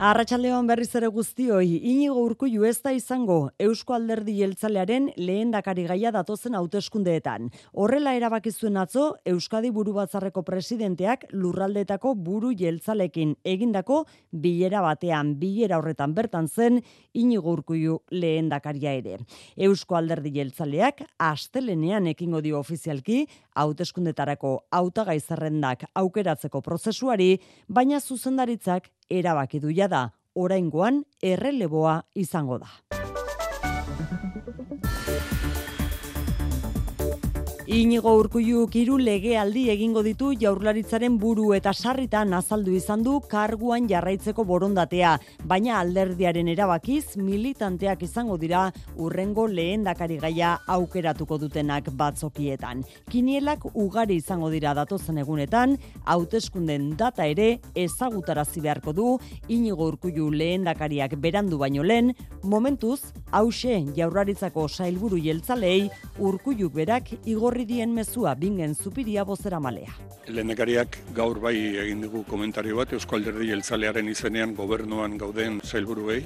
[0.03, 6.57] Arratxaldeon berriz ere guztioi, inigo urkullu ez da izango Eusko Alderdi Jeltzalearen lehendakari gaia datozen
[6.59, 7.45] hauteskundeetan.
[7.79, 14.01] Horrela erabakizuen atzo, Euskadi buru batzarreko presidenteak lurraldetako buru jeltzalekin egindako
[14.33, 16.81] bilera batean, bilera horretan bertan zen
[17.15, 19.21] inigo urkullu lehendakaria ere.
[19.55, 23.21] Eusko Alderdi Jeltzaleak astelenean ekingo dio ofizialki
[23.55, 27.37] hauteskundetarako hautagai zerrendak aukeratzeko prozesuari,
[27.69, 33.12] baina zuzendaritzak erabaki du da, oraingoan erreleboa izango da.
[37.73, 44.45] Inigo Urkullu kiru legealdi egingo ditu jaurlaritzaren buru eta sarritan azaldu izan du karguan jarraitzeko
[44.45, 45.15] borondatea,
[45.49, 48.67] baina alderdiaren erabakiz militanteak izango dira
[49.01, 52.83] urrengo lehendakari gaia aukeratuko dutenak batzokietan.
[53.09, 57.55] Kinielak ugari izango dira datozen egunetan, hauteskunden data ere
[57.87, 59.09] ezagutarazi beharko du
[59.49, 62.13] Inigo Urkullu lehendakariak berandu baino lehen,
[62.45, 63.01] momentuz
[63.33, 65.89] hause jaurlaritzako sailburu jeltzalei
[66.21, 69.95] Urkulluk berak igorri dien mezua bingen zupiria bozera malea.
[70.27, 76.23] Lehendakariak gaur bai egin dugu komentario bat Eusko Alderdi Jeltzalearen izenean gobernuan gauden zailburuei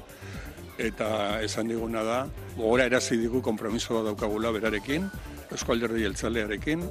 [0.79, 2.19] eta esan diguna da
[2.57, 5.09] gogora erazi digu konpromiso daukagula berarekin
[5.51, 6.85] Eusko Alderdi Jeltzalearekin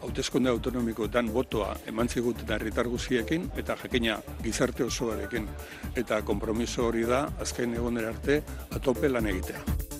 [0.00, 5.48] hauteskunde autonomikoetan botoa eman ziguten herritar guziekin eta jakina gizarte osoarekin
[5.96, 9.99] eta konpromiso hori da azken egonera arte atope lan egitea.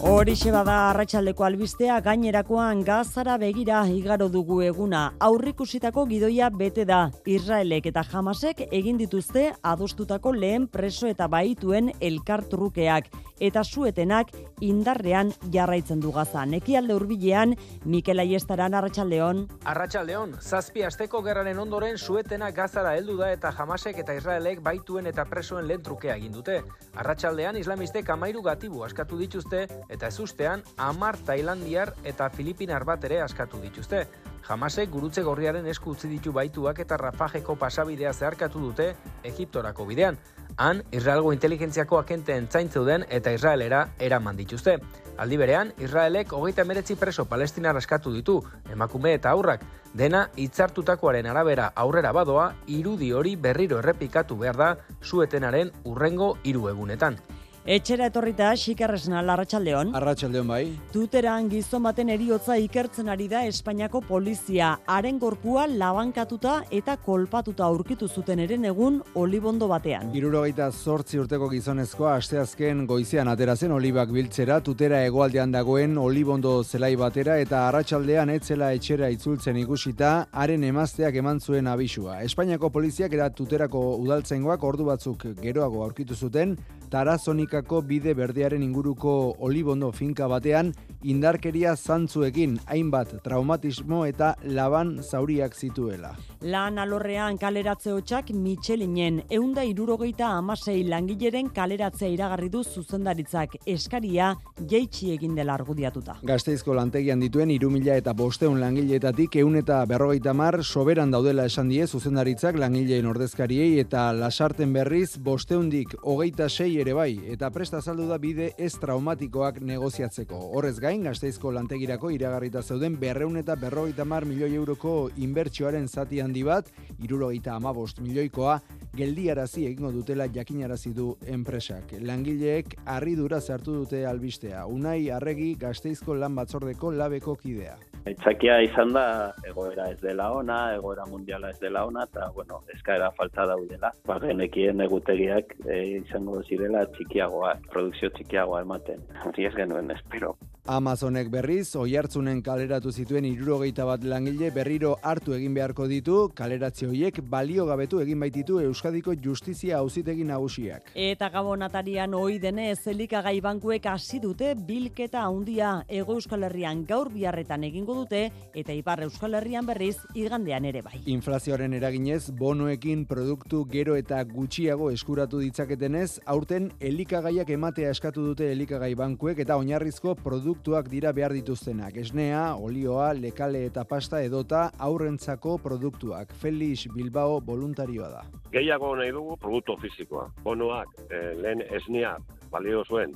[0.00, 5.02] Horixe bada arratsaldeko albistea gainerakoan gazara begira igaro dugu eguna.
[5.20, 7.10] Aurrikusitako gidoia bete da.
[7.28, 16.00] Israelek eta Hamasek egin dituzte adostutako lehen preso eta baituen elkartrukeak eta suetenak indarrean jarraitzen
[16.00, 16.54] du gazan.
[16.54, 19.46] Ekialde hurbilean Mikel Aiestaran Arratsaldeon.
[19.64, 25.24] Arratsaldeon, zazpi asteko gerraren ondoren suetena gazara heldu da eta Hamasek eta Israelek baituen eta
[25.28, 26.60] presoen lehen trukea egin dute.
[26.94, 33.20] Arratsaldean islamistek amairu gatibu askatu dituzte eta ez ustean amar Tailandiar eta Filipinar bat ere
[33.20, 34.06] askatu dituzte.
[34.48, 40.18] Hamasek gurutze gorriaren esku utzi ditu baituak eta Rafajeko pasabidea zeharkatu dute Egiptorako bidean.
[40.56, 44.78] Han, Israelgo inteligentziako akenteen zaintzeuden eta Israelera eraman dituzte.
[45.20, 48.38] Aldi berean, Israelek hogeita meretzi preso palestinar askatu ditu,
[48.72, 49.62] emakume eta aurrak,
[49.94, 54.70] dena hitzartutakoaren arabera aurrera badoa, irudi hori berriro errepikatu behar da
[55.04, 57.20] zuetenaren urrengo hiru egunetan.
[57.68, 59.90] Etxera etorrita xikarresna larratxaldeon.
[59.98, 60.62] Arratxaldeon bai.
[60.94, 64.70] Tuteran gizon baten eriotza ikertzen ari da Espainiako polizia.
[64.88, 70.08] Haren gorpua labankatuta eta kolpatuta aurkitu zuten eren egun olibondo batean.
[70.16, 77.36] Irurogeita zortzi urteko gizonezkoa asteazken goizean aterazen olibak biltzera, tutera hegoaldean dagoen olibondo zelai batera
[77.44, 82.22] eta arratsaldean etzela etxera itzultzen ikusita, haren emazteak eman zuen abisua.
[82.24, 86.56] Espainiako poliziak era tuterako udaltzengoak ordu batzuk geroago aurkitu zuten,
[86.90, 89.12] Tarazonikako bide berdearen inguruko
[89.46, 90.72] olibondo finka batean
[91.06, 96.10] indarkeria zantzuekin hainbat traumatismo eta laban zauriak zituela.
[96.42, 104.32] Lan alorrean kaleratze hotxak Michelinen eunda irurogeita amasei langileren kaleratzea iragarri du zuzendaritzak eskaria
[104.72, 106.18] jeitsi egin dela argudiatuta.
[106.26, 111.86] Gazteizko lantegian dituen irumila eta bosteun langileetatik eun eta berrogeita mar soberan daudela esan die
[111.86, 118.16] zuzendaritzak langileen ordezkariei eta lasarten berriz bosteundik hogeita sei ere bai eta presta saldu da
[118.18, 120.38] bide ez traumatikoak negoziatzeko.
[120.56, 126.42] Horrez gain, gazteizko lantegirako iragarrita zeuden berreun eta berrogeita mar milioi euroko inbertsioaren zati handi
[126.46, 126.70] bat,
[127.02, 128.60] irurogeita amabost milioikoa,
[128.96, 131.94] geldiarazi egingo dutela jakinarazi du enpresak.
[132.00, 134.66] Langileek harridura zartu dute albistea.
[134.66, 137.76] Unai arregi gazteizko lan batzordeko labeko kidea.
[138.08, 139.04] Aitzakia izan da
[139.44, 143.92] egoera ez dela ona, egoera mundiala ez dela ona, eta bueno, eskaera falta daudela.
[144.08, 149.04] Ba, genekien egutegiak e, izango zirela txikiagoa, produkzio txikiagoa ematen.
[149.26, 150.36] Hori ez genuen, espero.
[150.70, 157.16] Amazonek berriz, oihartzunen kaleratu zituen irurogeita bat langile berriro hartu egin beharko ditu, kaleratze horiek
[157.32, 160.92] balio gabetu egin baititu Euskadiko Justizia Auzitegi Nagusiak.
[160.94, 167.64] Eta gabonatarian ohi denez elikagai bankuek hasi dute bilketa handia Ego Euskal Herrian gaur biharretan
[167.66, 171.00] egingo dute eta Ipar Euskal Herrian berriz igandean ere bai.
[171.06, 178.94] Inflazioaren eraginez bonoekin produktu gero eta gutxiago eskuratu ditzaketenez, aurten elikagaiak ematea eskatu dute elikagai
[178.94, 181.96] bankuek eta oinarrizko produktu produktuak dira behar dituztenak.
[181.96, 186.32] Esnea, olioa, lekale eta pasta edota aurrentzako produktuak.
[186.34, 188.22] Felix Bilbao voluntarioa da.
[188.52, 190.28] Gehiago nahi dugu produktu fizikoa.
[190.44, 192.16] Bonoak, eh, lehen esnea
[192.50, 193.12] balio zuen,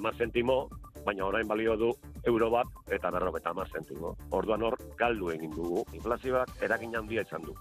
[0.00, 0.68] mar zentimo,
[1.04, 1.92] baina orain balio du
[2.24, 4.16] euro bat eta berroketa mar zentimo.
[4.30, 5.84] Orduan hor, galdu egin dugu.
[5.92, 7.54] Inflazioak eragin handia izan du.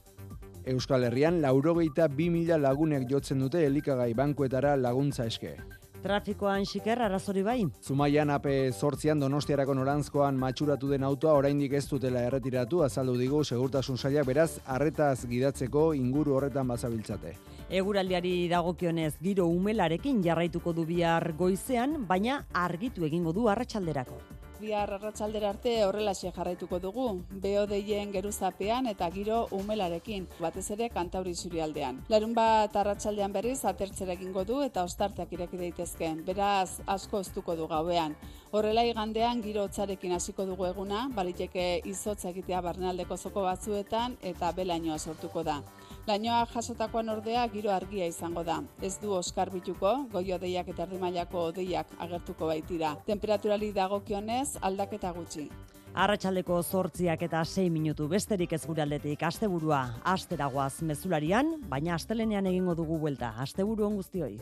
[0.65, 5.57] Euskal Herrian, laurogeita bi mila lagunek jotzen dute elikagai bankuetara laguntza eske.
[6.03, 7.61] Trafikoan xiker arazori bai.
[7.79, 13.97] Zumaian ape sortzian donostiarako norantzkoan matxuratu den autoa oraindik ez dutela erretiratu, azaldu digu segurtasun
[13.97, 17.37] sailak beraz, arretaz gidatzeko inguru horretan bazabiltzate.
[17.69, 24.21] Eguraldiari dagokionez giro umelarekin jarraituko du bihar goizean, baina argitu egingo du arratsalderako
[24.63, 27.07] bihar arratsaldera arte horrelaxe jarraituko dugu.
[27.43, 31.99] Beodeien geruzapean eta giro umelarekin, batez ere kantauri zurialdean.
[32.13, 36.13] Larun bat arratsaldean berriz atertzera egingo du eta ostarteak ireki daitezke.
[36.29, 38.15] Beraz, asko oztuko du gauean.
[38.53, 44.99] Horrela igandean giro hotzarekin hasiko dugu eguna, baliteke izotza egitea barnealdeko zoko batzuetan eta belainoa
[44.99, 45.59] sortuko da.
[46.03, 48.57] Lainoa jasotakoan ordea giro argia izango da.
[48.83, 52.97] Ez du oskar bituko, goio deiak eta erdimailako odeiak agertuko baitira.
[53.07, 55.47] Temperaturali dagokionez aldaketa gutxi.
[55.93, 62.75] Arratxaldeko zortziak eta 6 minutu besterik ez gure aldetik asteburua asteragoaz mezularian, baina astelenean egingo
[62.75, 63.35] dugu buelta.
[63.45, 64.39] Asteburu on guztioi.